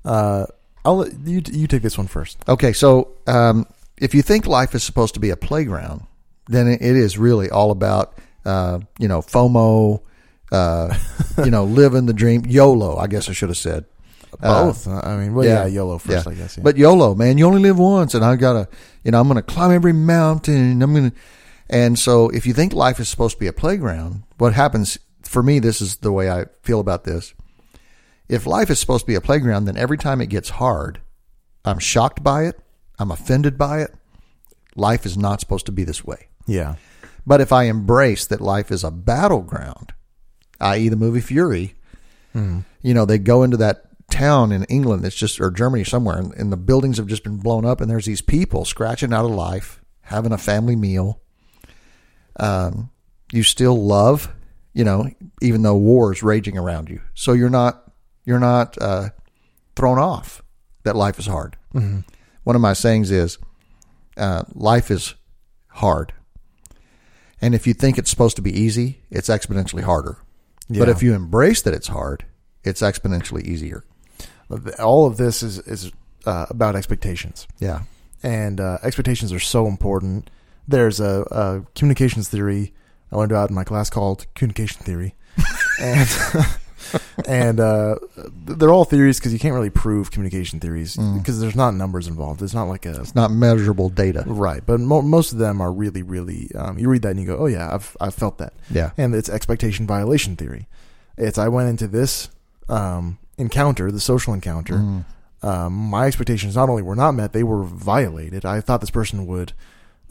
[0.05, 0.45] Uh,
[0.85, 2.37] I'll let you you take this one first.
[2.47, 3.65] Okay, so um,
[3.97, 6.05] if you think life is supposed to be a playground,
[6.47, 10.01] then it is really all about uh, you know FOMO,
[10.53, 10.97] uh,
[11.43, 12.95] you know living the dream, YOLO.
[12.95, 13.85] I guess I should have said
[14.39, 14.87] Both.
[14.87, 16.31] Uh, I mean, well, yeah, YOLO first, yeah.
[16.31, 16.57] I guess.
[16.57, 16.63] Yeah.
[16.63, 18.67] But YOLO, man, you only live once, and I gotta,
[19.03, 20.81] you know, I'm gonna climb every mountain.
[20.81, 21.11] I'm gonna,
[21.69, 25.41] and so if you think life is supposed to be a playground, what happens for
[25.41, 25.59] me?
[25.59, 27.33] This is the way I feel about this.
[28.29, 30.99] If life is supposed to be a playground, then every time it gets hard,
[31.63, 32.59] I'm shocked by it.
[32.99, 33.93] I'm offended by it.
[34.75, 36.27] Life is not supposed to be this way.
[36.45, 36.75] yeah,
[37.25, 39.93] But if I embrace that life is a battleground,
[40.59, 41.73] i.e., the movie Fury,
[42.35, 46.33] you know, they go into that town in England that's just, or Germany somewhere, and,
[46.33, 49.31] and the buildings have just been blown up, and there's these people scratching out of
[49.31, 51.21] life, having a family meal.
[52.39, 52.89] Um,
[53.31, 54.33] you still love,
[54.73, 55.09] you know,
[55.41, 57.01] even though war is raging around you.
[57.13, 57.91] So you're not,
[58.23, 59.09] you're not uh,
[59.75, 60.41] thrown off
[60.83, 61.57] that life is hard.
[62.43, 63.37] One of my sayings is,
[64.15, 65.15] uh, life is
[65.67, 66.13] hard.
[67.41, 70.17] And if you think it's supposed to be easy, it's exponentially harder.
[70.79, 72.25] But if you embrace that it's hard,
[72.63, 73.83] it's exponentially easier.
[74.79, 75.91] All of this is is
[76.25, 77.81] uh, about expectations, Yeah.
[78.23, 80.29] and uh, expectations are so important.
[80.67, 82.73] There's a, a communications theory
[83.11, 85.15] I learned about in my class called communication theory,
[85.81, 86.09] and
[87.27, 87.95] and uh,
[88.45, 92.41] they're all theories because you can't really prove communication theories because there's not numbers involved.
[92.41, 94.23] It's not like a It's not measurable data.
[94.25, 96.49] right, but mo- most of them are really, really.
[96.55, 98.91] Um, you read that and you go, "Oh yeah, I've I've felt that." Yeah.
[98.97, 100.67] and it's expectation violation theory.
[101.17, 102.29] It's I went into this
[102.69, 104.75] um, encounter, the social encounter.
[104.75, 105.05] Mm.
[105.43, 108.43] Um, my expectations not only were not met, they were violated.
[108.45, 109.53] I thought this person would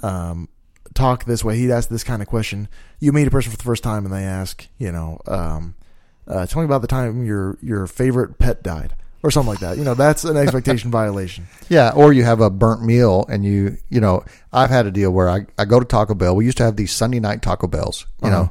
[0.03, 0.49] um,
[0.95, 1.57] talk this way.
[1.59, 2.69] He'd ask this kind of question.
[3.01, 5.75] You meet a person for the first time and they ask, you know, um,
[6.29, 9.79] uh, tell me about the time your your favorite pet died or something like that.
[9.79, 11.47] You know, that's an expectation violation.
[11.69, 15.11] Yeah, or you have a burnt meal and you, you know, I've had a deal
[15.11, 16.35] where I, I go to Taco Bell.
[16.37, 18.37] We used to have these Sunday night Taco Bells, you Uh-huh.
[18.45, 18.51] know,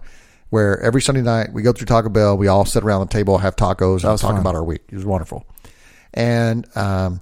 [0.56, 3.40] where every Sunday night we go through Taco Bell, we all sit around the table,
[3.40, 4.40] have tacos, and was talk fun.
[4.40, 4.84] about our week.
[4.88, 5.46] It was wonderful.
[6.14, 7.20] And um,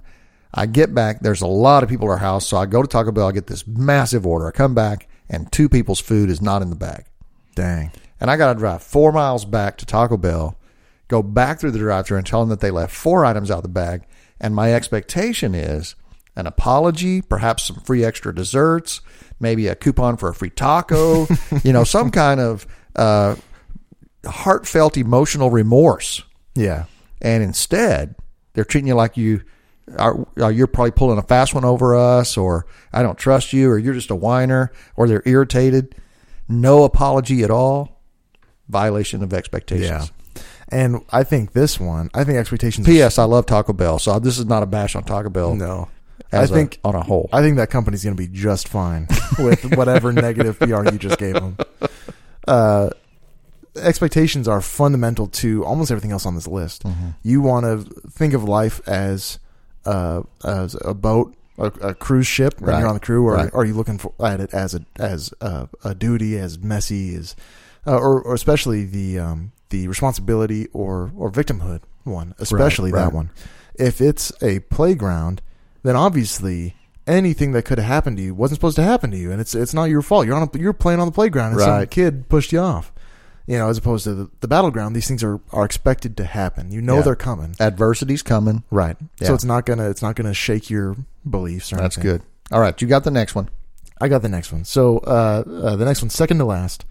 [0.54, 2.86] I get back, there's a lot of people at our house, so I go to
[2.86, 4.46] Taco Bell, I get this massive order.
[4.46, 7.06] I come back, and two people's food is not in the bag.
[7.56, 7.90] Dang.
[8.20, 10.56] And I got to drive four miles back to Taco Bell,
[11.08, 13.58] go back through the drive thru and tell them that they left four items out
[13.58, 14.04] of the bag.
[14.40, 15.96] And my expectation is
[16.36, 19.00] an apology, perhaps some free extra desserts,
[19.40, 21.26] maybe a coupon for a free taco,
[21.64, 22.64] you know, some kind of
[22.96, 23.36] uh,
[24.24, 26.22] heartfelt emotional remorse.
[26.54, 26.84] Yeah.
[27.20, 28.14] And instead,
[28.52, 29.42] they're treating you like you
[29.98, 33.70] are, are you're probably pulling a fast one over us, or I don't trust you,
[33.70, 35.94] or you're just a whiner, or they're irritated.
[36.48, 38.00] No apology at all.
[38.68, 39.88] Violation of expectations.
[39.88, 40.42] Yeah.
[40.70, 42.86] And I think this one, I think expectations.
[42.86, 43.18] P.S.
[43.18, 45.54] I love Taco Bell, so this is not a bash on Taco Bell.
[45.54, 45.88] No.
[46.32, 47.28] I a- think on a whole.
[47.32, 49.06] I think that company's going to be just fine
[49.38, 51.56] with whatever negative PR you just gave them.
[52.46, 52.90] Uh,
[53.76, 56.84] expectations are fundamental to almost everything else on this list.
[56.84, 57.08] Mm-hmm.
[57.22, 59.38] You want to think of life as
[59.84, 62.78] uh, as a boat, a, a cruise ship when Right.
[62.80, 63.50] you're on the crew, or Right.
[63.52, 67.34] are you looking for, at it as a as a, a duty, as messy as,
[67.86, 73.04] uh, or, or especially the um, the responsibility or or victimhood one, especially right.
[73.04, 73.30] that one.
[73.74, 75.42] If it's a playground,
[75.82, 76.76] then obviously
[77.06, 79.54] anything that could have happened to you wasn't supposed to happen to you, and it's
[79.54, 80.26] it's not your fault.
[80.26, 82.92] You're on a, you're playing on the playground, and some kid pushed you off.
[83.46, 86.72] You know, as opposed to the, the battleground, these things are, are expected to happen.
[86.72, 87.02] You know Yeah.
[87.02, 88.62] they're coming, Adversity's coming.
[88.70, 88.96] right?
[89.20, 89.28] Yeah.
[89.28, 90.96] So it's not gonna it's not gonna shake your
[91.28, 91.72] beliefs.
[91.72, 92.12] Or That's anything.
[92.18, 92.22] good.
[92.52, 93.50] All right, you got the next one.
[94.00, 94.64] I got the next one.
[94.64, 96.84] So uh, uh, the next one, second to last,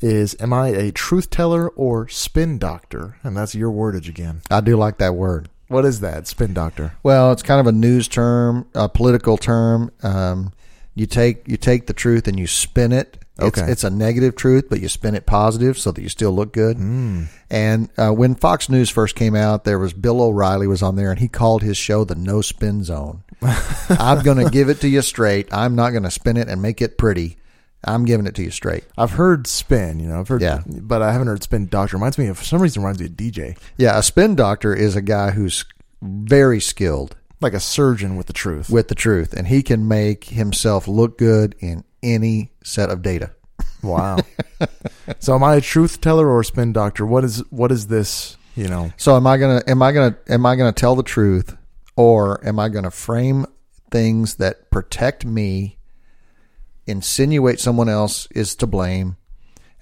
[0.00, 3.16] is Am I a truth teller or spin doctor?
[3.22, 4.42] And that's your wordage again.
[4.50, 5.48] I do like that word.
[5.74, 6.92] What is that, spin doctor?
[7.02, 9.90] Well, it's kind of a news term, a political term.
[10.02, 10.52] Um,
[10.94, 13.18] you take you take the truth and you spin it.
[13.36, 13.68] It's, Okay.
[13.72, 16.76] it's a negative truth, but you spin it positive so that you still look good.
[16.76, 17.26] Mm.
[17.50, 21.10] And uh, when Fox News first came out, there was Bill O'Reilly was on there,
[21.10, 23.24] and he called his show the No Spin Zone.
[23.90, 25.52] I'm going to give it to you straight.
[25.52, 27.36] I'm not going to spin it and make it pretty.
[27.86, 28.84] I'm giving it to you straight.
[28.96, 30.62] I've heard spin, you know, I've heard, Yeah.
[30.66, 31.96] but I haven't heard spin doctor.
[31.96, 34.96] Reminds me of, for some reason, reminds me of DJ, Yeah, a spin doctor is
[34.96, 35.64] a guy who's
[36.02, 38.70] very skilled like a surgeon with the truth.
[38.70, 43.30] with the truth, and he can make himself look good in any set of data.
[43.82, 44.16] Wow.
[45.18, 47.04] so am I a truth teller or a spin doctor?
[47.04, 48.38] What is what is this?
[48.56, 51.54] You know, So am I gonna am I gonna am I gonna tell the truth,
[51.94, 53.44] or am I gonna frame
[53.90, 55.76] things that protect me,
[56.86, 59.16] insinuate someone else is to blame?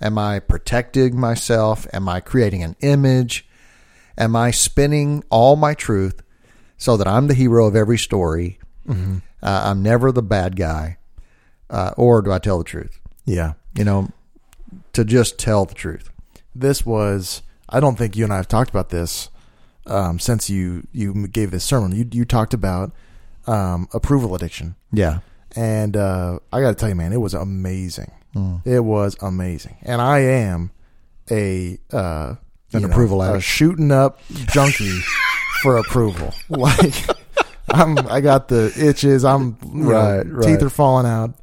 [0.01, 1.87] Am I protecting myself?
[1.93, 3.47] Am I creating an image?
[4.19, 6.23] Am I spinning all my truth
[6.77, 8.59] so that I'm the hero of every story?
[8.89, 10.99] Uh, I'm never the bad guy,
[11.71, 13.01] uh, or do I tell the truth?
[13.25, 13.55] yeah.
[13.75, 14.11] You know,
[14.93, 16.11] to just tell the truth.
[16.55, 17.41] This was.
[17.71, 19.31] I don't think you and I have talked about this
[19.87, 21.93] um, since you you gave this sermon.
[21.93, 22.93] You you talked about
[23.47, 25.21] um, approval addiction, Yeah,
[25.57, 28.11] and uh, I got to tell you, man, it was amazing.
[28.65, 30.71] It was amazing, and I am
[31.31, 32.39] a uh, An
[32.71, 33.45] you know, approval a addict.
[33.45, 35.01] shooting up junkie
[35.63, 36.33] for approval.
[36.49, 36.95] Like
[37.71, 39.25] I'm, I got the itches.
[39.25, 40.47] I'm you know, Right, right.
[40.47, 41.35] Teeth are falling out.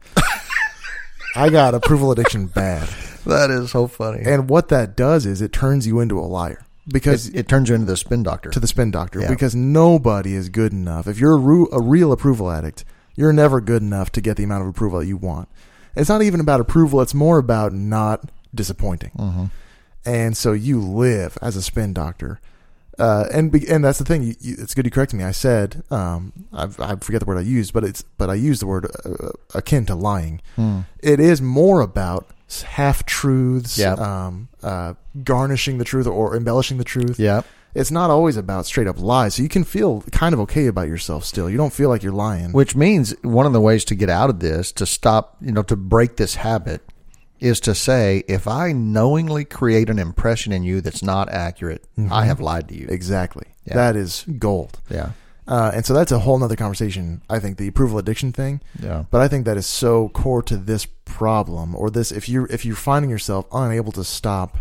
[1.36, 2.90] I got approval addiction bad,
[3.26, 4.24] that is so funny.
[4.26, 7.70] and what that does is it turns you into a liar because it, it turns
[7.70, 8.50] you into the spin doctor.
[8.50, 9.30] to the spin doctor Yeah.
[9.30, 11.08] because nobody is good enough.
[11.08, 12.84] If you're a, ru- a real approval addict,
[13.20, 15.50] you're never good enough to get the amount of approval that you want.
[15.96, 19.12] It's not even about approval, it's more about not disappointing.
[19.18, 19.46] Mm-hmm.
[20.06, 22.40] And so you live as a spin doctor.
[22.98, 24.24] Uh, and be, and that's the thing.
[24.24, 25.24] You, you, it's good you corrected me.
[25.26, 28.62] I said um, I've, I forget the word I used, but it's but I used
[28.62, 30.42] the word uh, akin to lying.
[30.56, 30.82] Hmm.
[31.02, 32.28] It is more about
[32.64, 33.94] half truths, Yeah.
[33.94, 37.42] um, uh, garnishing the truth or embellishing the truth Yeah.
[37.74, 39.36] It's not always about straight up lies.
[39.36, 41.50] So you can feel kind of okay about yourself still.
[41.50, 42.52] You don't feel like you're lying.
[42.52, 45.64] Which means one of the ways to get out of this, to stop, you know,
[45.64, 46.82] to break this habit,
[47.40, 52.26] is to say, if I knowingly create an impression in you that's not accurate, I
[52.26, 52.88] have lied to you.
[52.90, 53.46] exactly.
[53.66, 53.76] Yeah.
[53.76, 54.80] That is gold.
[54.90, 55.12] Yeah.
[55.48, 57.22] Uh, and so that's a whole nother conversation.
[57.30, 58.62] I think the approval addiction thing.
[58.82, 59.06] Yeah.
[59.10, 62.12] But I think that is so core to this problem, or this.
[62.12, 64.60] If you if you're finding yourself unable to stop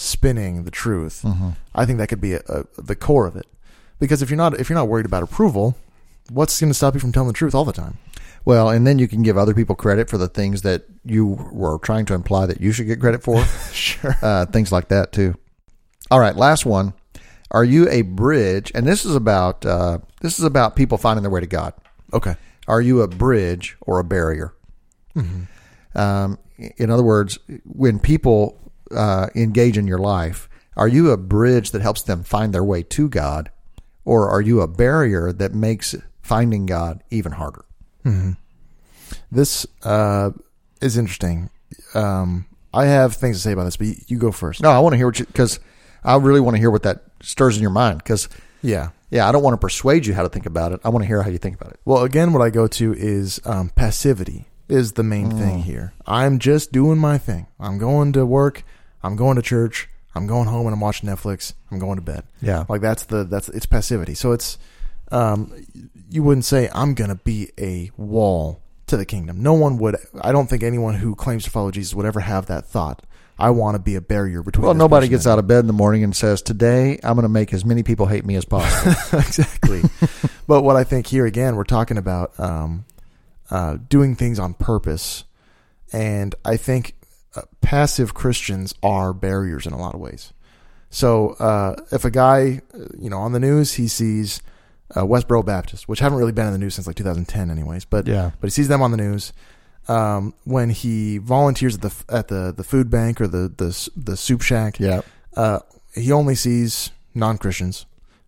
[0.00, 1.50] spinning the truth, Mm-hmm.
[1.74, 3.46] I think that could be a, a, the core of it.
[3.98, 5.76] Because if you're not if you're not worried about approval,
[6.30, 7.98] what's going to stop you from telling the truth all the time?
[8.44, 11.78] Well, and then you can give other people credit for the things that you were
[11.78, 13.44] trying to imply that you should get credit for.
[13.72, 14.16] Sure.
[14.22, 15.36] uh, things like that too.
[16.10, 16.94] All right, last one.
[17.50, 18.72] Are you a bridge?
[18.74, 21.74] And this is about uh, this is about people finding their way to God.
[22.14, 22.36] Okay.
[22.66, 24.54] Are you a bridge or a barrier?
[25.94, 26.38] Um,
[26.76, 31.82] in other words, when people uh, engage in your life, are you a bridge that
[31.82, 33.50] helps them find their way to God,
[34.04, 37.64] or are you a barrier that makes finding God even harder?
[39.30, 40.30] This uh,
[40.80, 41.50] is interesting.
[41.94, 44.62] Um, I have things to say about this, but you, you go first.
[44.62, 45.60] No, I want to hear what you because
[46.04, 47.98] I really want to hear what that stirs in your mind.
[47.98, 48.28] Because
[48.62, 48.90] Yeah.
[49.10, 50.80] yeah, I don't want to persuade you how to think about it.
[50.84, 51.80] I want to hear how you think about it.
[51.84, 55.92] Well, again, what I go to is um, passivity is the main thing here.
[56.06, 57.48] I'm just doing my thing.
[57.58, 58.62] I'm going to work.
[59.02, 59.88] I'm going to church.
[60.14, 61.54] I'm going home and I'm watching Netflix.
[61.70, 62.24] I'm going to bed.
[62.42, 62.64] Yeah.
[62.68, 64.14] like that's the that's it's passivity.
[64.14, 64.58] So it's
[65.12, 65.52] um,
[66.10, 69.42] you wouldn't say I'm gonna be a wall to the kingdom.
[69.42, 69.96] No one would.
[70.20, 73.04] I don't think anyone who claims to follow Jesus would ever have that thought.
[73.38, 74.66] I want to be a barrier between.
[74.66, 77.28] Well, nobody gets out of bed in the morning and says, "Today I'm going to
[77.28, 79.82] make as many people hate me as possible." exactly.
[80.46, 82.84] but what I think here again, we're talking about um,
[83.50, 85.24] uh, doing things on purpose,
[85.92, 86.94] and I think
[87.36, 90.32] uh, passive Christians are barriers in a lot of ways.
[90.90, 94.42] So uh, if a guy, uh, you know, on the news, he sees
[94.96, 98.06] uh, Westboro Baptist, which haven't really been in the news since like 2010, anyways, but
[98.08, 98.32] Yeah.
[98.40, 99.32] but he sees them on the news.
[99.88, 104.16] Um, when he volunteers at the at the the food bank or the the the
[104.16, 105.00] soup shack, yeah,
[105.36, 105.60] uh,
[105.94, 107.86] he only sees non Christians.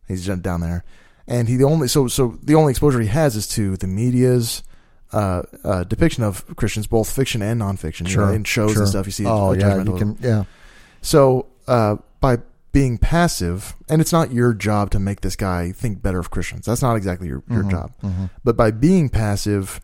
[0.08, 0.82] He's down there,
[1.26, 4.62] and he the only so so the only exposure he has is to the media's
[5.12, 8.08] uh, uh, depiction of Christians, both fiction and nonfiction.
[8.08, 8.82] you know, in shows sure.
[8.82, 9.06] and stuff.
[9.06, 10.16] You see, Oh yeah, you can.
[10.20, 10.44] Yeah,
[11.02, 12.38] So uh, by
[12.72, 16.64] being passive, and it's not your job to make this guy think better of Christians.
[16.64, 17.54] That's not exactly your, Mm-hmm.
[17.54, 17.92] your job.
[18.42, 19.80] But by being passive,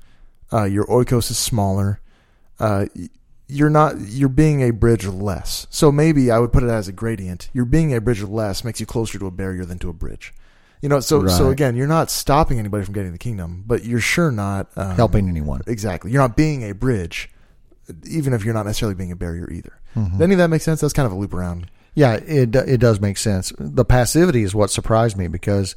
[0.52, 2.00] uh, your oikos is smaller.
[2.58, 2.86] Uh,
[3.46, 3.94] you're not.
[4.00, 5.66] You're being a bridge less.
[5.70, 7.48] So maybe I would put it as a gradient.
[7.52, 10.32] You're being a bridge less makes you closer to a barrier than to a bridge.
[10.82, 11.00] You know.
[11.00, 14.70] So so again, you're not stopping anybody from getting the kingdom, but you're sure not
[14.76, 15.62] um, helping anyone.
[15.66, 16.10] Exactly.
[16.10, 17.30] You're not being a bridge,
[18.08, 19.78] even if you're not necessarily being a barrier either.
[19.96, 20.22] Mm-hmm.
[20.22, 20.80] Any of that make sense?
[20.80, 21.70] That's kind of a loop around.
[21.94, 23.52] Yeah, it it does make sense.
[23.58, 25.74] The passivity is what surprised me because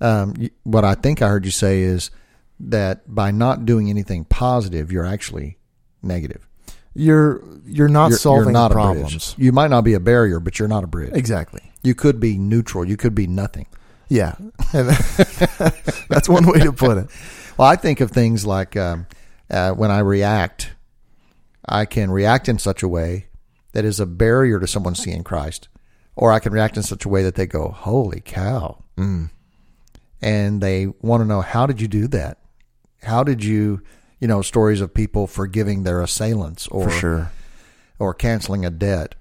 [0.00, 0.34] um,
[0.64, 2.10] what I think I heard you say is
[2.58, 5.58] that by not doing anything positive, you're actually
[6.02, 6.48] negative.
[6.94, 9.34] You're you're not You're, solving you're not problems.
[9.38, 11.12] You might not be a barrier, but you're not a bridge.
[11.14, 11.62] Exactly.
[11.82, 12.84] You could be neutral.
[12.84, 13.66] You could be nothing.
[14.12, 14.34] Yeah.
[14.72, 17.06] That's one way to put it.
[17.56, 19.06] Well, I think of things like um,
[19.50, 20.72] uh, when I react,
[21.66, 23.28] I can react in such a way
[23.72, 25.68] that is a barrier to someone seeing Christ,
[26.14, 29.30] or I can react in such a way that they go, "Holy cow!" Mm.
[30.20, 32.36] and they want to know how did you do that?
[33.02, 33.80] How did you,
[34.20, 37.32] you know, stories of people forgiving their assailants, or For sure.
[37.98, 39.14] or canceling a debt,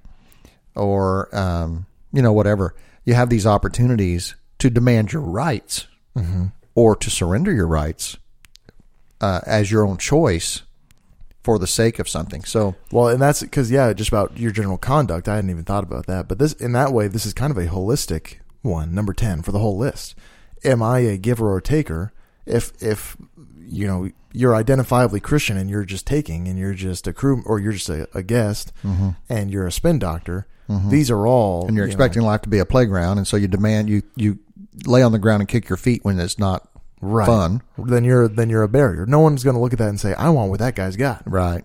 [0.76, 2.76] or um, you know, whatever.
[3.06, 5.88] You have these opportunities to demand your rights,
[6.76, 8.18] or to surrender your rights
[9.20, 10.62] uh, as your own choice
[11.44, 12.44] for the sake of something.
[12.44, 15.28] So Well, and that's because yeah, just about your general conduct.
[15.28, 17.58] I hadn't even thought about that, but this in that way, this is kind of
[17.58, 20.16] a holistic one, number ten for the whole list.
[20.64, 22.14] Am I a giver or taker?
[22.46, 23.18] If if
[23.60, 27.60] you know you're identifiably Christian and you're just taking and you're just a crew or
[27.60, 28.72] you're just a, a guest
[29.28, 30.46] and you're a spin doctor,
[30.90, 31.68] these are all Mm-hmm.
[31.70, 34.04] and you're you know, expecting life to be a playground, and so you demand you
[34.16, 34.38] you
[34.86, 36.68] lay on the ground and kick your feet when it's not
[37.02, 37.26] right.
[37.26, 37.62] fun.
[37.78, 39.06] Then you're then you're a barrier.
[39.06, 41.24] No one's going to look at that and say, "I want what that guy's got."
[41.26, 41.64] Right.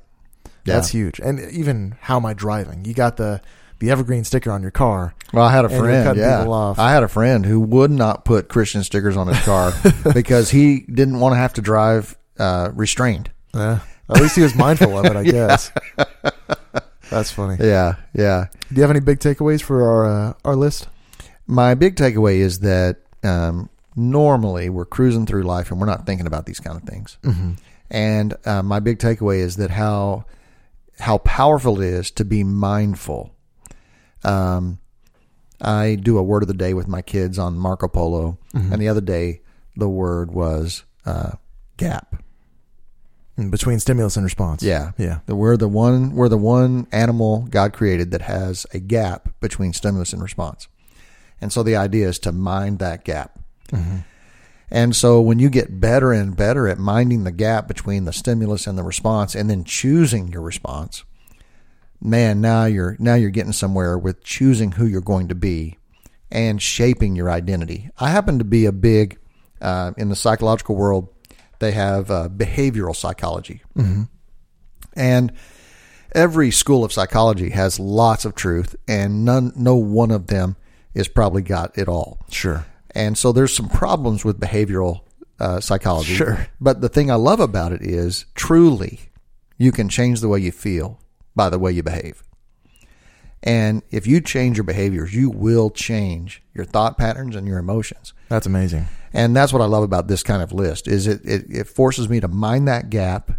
[0.65, 0.75] Yeah.
[0.75, 1.21] That's huge.
[1.21, 2.85] And even how am I driving?
[2.85, 3.41] You got the
[3.79, 5.15] the evergreen sticker on your car.
[5.33, 6.17] Well, I had a friend.
[6.17, 6.75] Yeah.
[6.79, 9.73] I had a friend who would not put Christian stickers on his car
[10.15, 13.31] because he didn't want to have to drive uh, restrained.
[13.55, 13.81] Yeah.
[14.09, 15.73] At least he was mindful of it, I guess.
[17.11, 17.57] That's funny.
[17.65, 18.47] Yeah, yeah.
[18.69, 20.89] Do you have any big takeaways for our uh, our list?
[21.47, 26.26] My big takeaway is that um, normally we're cruising through life and we're not thinking
[26.26, 27.18] about these kind of things.
[27.22, 27.53] Mm-hmm.
[27.90, 30.24] And uh, my big takeaway is that how
[30.99, 33.34] how powerful it is to be mindful.
[34.24, 34.78] Um,
[35.61, 38.72] I do a word of the day with my kids on Marco Polo, Mm-hmm.
[38.72, 39.40] and the other day
[39.76, 41.32] the word was uh,
[41.76, 42.22] gap.
[43.38, 44.62] Mm, Between stimulus and response.
[44.62, 45.20] Yeah, Yeah.
[45.28, 46.14] We're the one.
[46.14, 50.68] We're the one animal God created that has a gap between stimulus and response,
[51.41, 53.39] and so the idea is to mind that gap.
[54.70, 58.66] And so when you get better and better at minding the gap between the stimulus
[58.66, 61.05] and the response, and then choosing your response,
[62.01, 65.78] man, now you're now you're getting somewhere with choosing who you're going to be
[66.32, 67.91] and shaping your identity.
[67.99, 69.18] I happen to be a big
[69.61, 71.09] uh, in the psychological world.
[71.61, 73.62] They have uh, behavioral psychology,
[74.95, 75.32] and
[76.12, 80.57] every school of psychology has lots of truth, and none, no one of them
[80.97, 82.18] is probably got it all.
[82.30, 82.64] Sure.
[82.90, 85.03] And so there's some problems with behavioral
[85.38, 86.14] uh, psychology.
[86.14, 86.49] Sure.
[86.59, 89.01] But the thing I love about it is truly
[89.59, 90.99] you can change the way you feel
[91.34, 92.22] by the way you behave.
[93.42, 98.14] And if you change your behaviors, you will change your thought patterns and your emotions.
[98.30, 98.86] That's amazing.
[99.12, 102.09] And that's what I love about this kind of list is it, it, it forces
[102.09, 103.32] me to mind that gap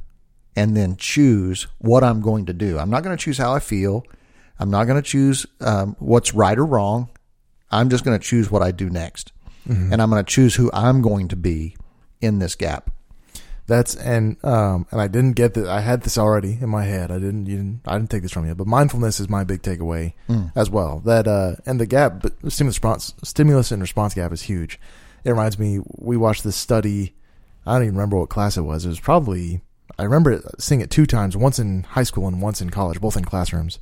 [0.56, 2.78] and then choose what I'm going to do.
[2.78, 4.04] I'm not going to choose how I feel.
[4.60, 7.10] I'm not going to choose um, what's right or wrong.
[7.72, 9.32] I'm just going to choose what I do next.
[9.92, 11.76] And I'm going to choose who I'm going to be
[12.22, 12.90] in this gap.
[13.66, 15.68] That's and um and I didn't get that.
[15.68, 17.12] I had this already in my head.
[17.12, 17.48] I didn't.
[17.48, 17.82] You didn't.
[17.86, 18.56] I didn't take this from you.
[18.56, 20.14] But mindfulness is my big takeaway
[20.56, 21.02] as well.
[21.04, 24.80] That uh and the gap, but the stimulus response, stimulus and response gap is huge.
[25.26, 25.82] It reminds me.
[25.98, 27.14] We watched this study.
[27.66, 28.86] I don't even remember what class it was.
[28.86, 29.60] It was probably.
[30.00, 31.36] I remember it, seeing it two times.
[31.36, 33.80] Once in high school and once in college, both in classrooms.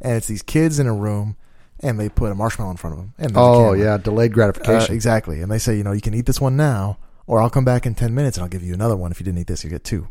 [0.00, 1.36] And it's these kids in a room,
[1.80, 3.14] and they put a marshmallow in front of them.
[3.18, 3.78] And there's a Oh, camera.
[3.78, 3.96] yeah.
[3.98, 4.94] Delayed Uh, gratification.
[4.94, 5.40] exactly.
[5.42, 7.86] And they say, you know, you can eat this one now, or I'll come back
[7.86, 9.10] in 10 minutes and I'll give you another one.
[9.10, 10.08] If you didn't eat this, you get two.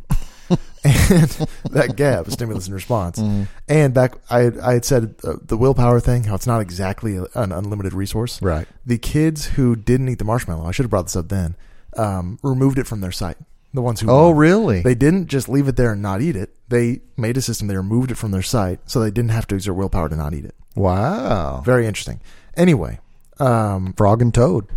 [0.84, 1.30] and
[1.72, 3.20] that gap, stimulus and response.
[3.68, 7.18] And back, I, had- I had said uh, the willpower thing, how it's not exactly
[7.18, 8.40] a- an unlimited resource.
[8.42, 8.68] Right.
[8.86, 11.56] The kids who didn't eat the marshmallow, I should have brought this up then,
[11.98, 13.38] um, removed it from their sight.
[13.74, 14.38] The ones who Oh, won.
[14.38, 14.82] really?
[14.84, 16.56] They didn't just leave it there and not eat it.
[16.70, 17.68] They made a system.
[17.68, 20.34] They removed it from their sight, so they didn't have to exert willpower to not
[20.34, 20.56] eat it.
[20.76, 21.62] Wow.
[21.66, 22.20] Very interesting.
[22.56, 23.00] Anyway,
[23.40, 24.68] um, Frog and Toad.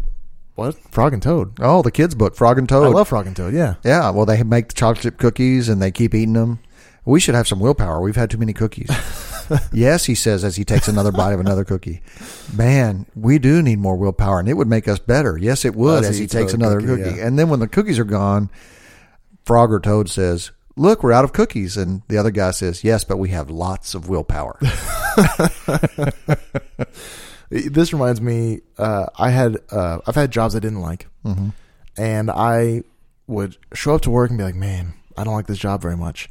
[0.54, 1.54] what Frog and Toad?
[1.60, 2.86] Oh, the kids' book, Frog and Toad.
[2.86, 3.54] I love Frog and Toad.
[3.54, 6.58] Yeah, Yeah, well, they make the chocolate chip cookies and they keep eating them.
[7.04, 8.00] We should have some willpower.
[8.02, 8.90] We've had too many cookies.
[9.72, 12.02] yes, he says as he takes another bite of another cookie.
[12.54, 15.38] Man, we do need more willpower, and it would make us better.
[15.38, 17.20] Yes, it would As as he takes another another cookie, cookie.
[17.20, 17.26] yeah.
[17.26, 18.50] And then when the cookies are gone,
[19.46, 21.76] Frog or Toad says, Look, we're out of cookies.
[21.76, 24.58] And the other guy says, Yes, but we have lots of willpower.
[27.50, 28.60] this reminds me.
[28.76, 31.06] Uh, I had uh, I've had jobs I didn't like,
[31.96, 32.82] and I
[33.26, 35.96] would show up to work and be like, "Man, I don't like this job very
[35.96, 36.30] much,"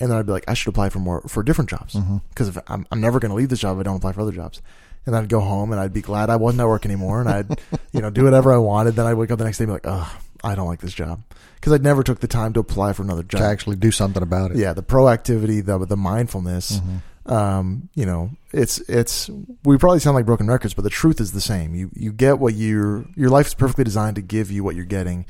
[0.00, 1.96] and then I'd be like, "I should apply for more for different jobs
[2.30, 4.20] because if I'm, I'm never going to leave this job if I don't apply for
[4.22, 4.60] other jobs."
[5.06, 7.60] And I'd go home and I'd be glad I wasn't at work anymore, and I'd
[7.92, 8.96] you know do whatever I wanted.
[8.96, 10.94] Then I'd wake up the next day and be like, "Oh, I don't like this
[10.94, 11.22] job,"
[11.56, 13.40] because I never took the time to apply for another job.
[13.40, 14.56] to actually do something about it.
[14.58, 16.80] yeah the proactivity the the mindfulness
[17.26, 19.28] um you know it's it's
[19.62, 21.74] we probably sound like broken records but the truth is the same.
[21.74, 24.86] You you get what your your life is perfectly designed to give you what you're
[24.86, 25.26] getting.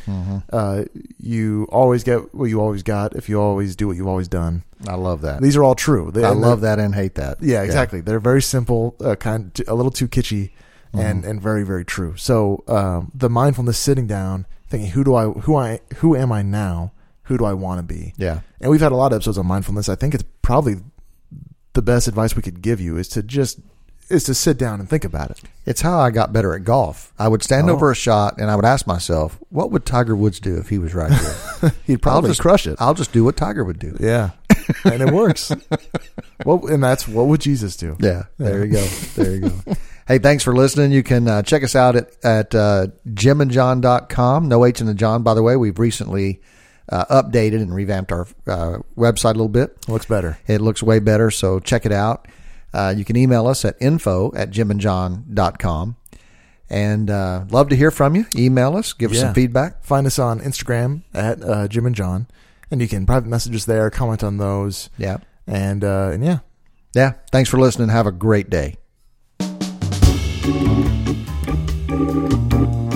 [0.53, 0.85] Uh
[1.19, 4.63] you always get what you always got if you always do what you've always done.
[4.87, 5.43] I love that.
[5.43, 6.13] these are all true.
[6.13, 7.39] They- I love that and hate that.
[7.43, 8.01] yeah exactly.
[8.01, 10.51] They're very simple uh, kind a little too kitschy
[10.95, 12.15] and and very very true.
[12.17, 16.43] So um the mindfulness sitting down thinking who do i who i who am i
[16.43, 16.93] now
[17.25, 18.41] who do i want to be Yeah.
[18.61, 19.89] and we've had a lot of episodes on mindfulness.
[19.89, 20.77] I think it's probably
[21.75, 23.61] the best advice we could give you is to just
[24.11, 25.39] is to sit down and think about it.
[25.67, 27.13] It's how I got better at golf.
[27.19, 27.75] I would stand Oh.
[27.75, 30.79] over a shot and I would ask myself, what would Tiger Woods do if he
[30.79, 31.73] was right here?
[31.85, 32.77] He'd probably just crush it.
[32.81, 33.95] I'll just do what Tiger would do.
[34.01, 34.31] yeah,
[34.85, 35.53] and it works.
[36.47, 37.97] well, and that's what would Jesus do?
[38.01, 38.85] Yeah, there you go.
[39.17, 39.53] There you go.
[40.09, 40.91] hey, thanks for listening.
[40.91, 44.49] You can uh, check us out at, at uh, jimandjon.com.
[44.49, 45.57] No H in the John, by the way.
[45.57, 46.41] We've recently
[46.89, 49.89] uh, updated and revamped our uh, website a little bit.
[49.89, 50.39] Looks better.
[50.47, 52.27] It looks way better, so check it out.
[52.73, 55.97] Uh, you can email us at info at jimandjon.com.
[56.71, 58.27] And uh, love to hear from you.
[58.37, 59.23] Email us, give us Yeah.
[59.25, 59.85] some feedback.
[59.85, 62.27] Find us on Instagram at uh, Jim and Jon,
[62.71, 65.17] and you can private message us there, comment on those, Yeah.
[65.47, 66.39] and uh, and yeah,
[66.95, 67.13] Yeah.
[67.33, 67.89] Thanks for listening.
[67.89, 68.77] Have a great day.
[70.49, 70.63] Thank
[72.83, 72.88] you.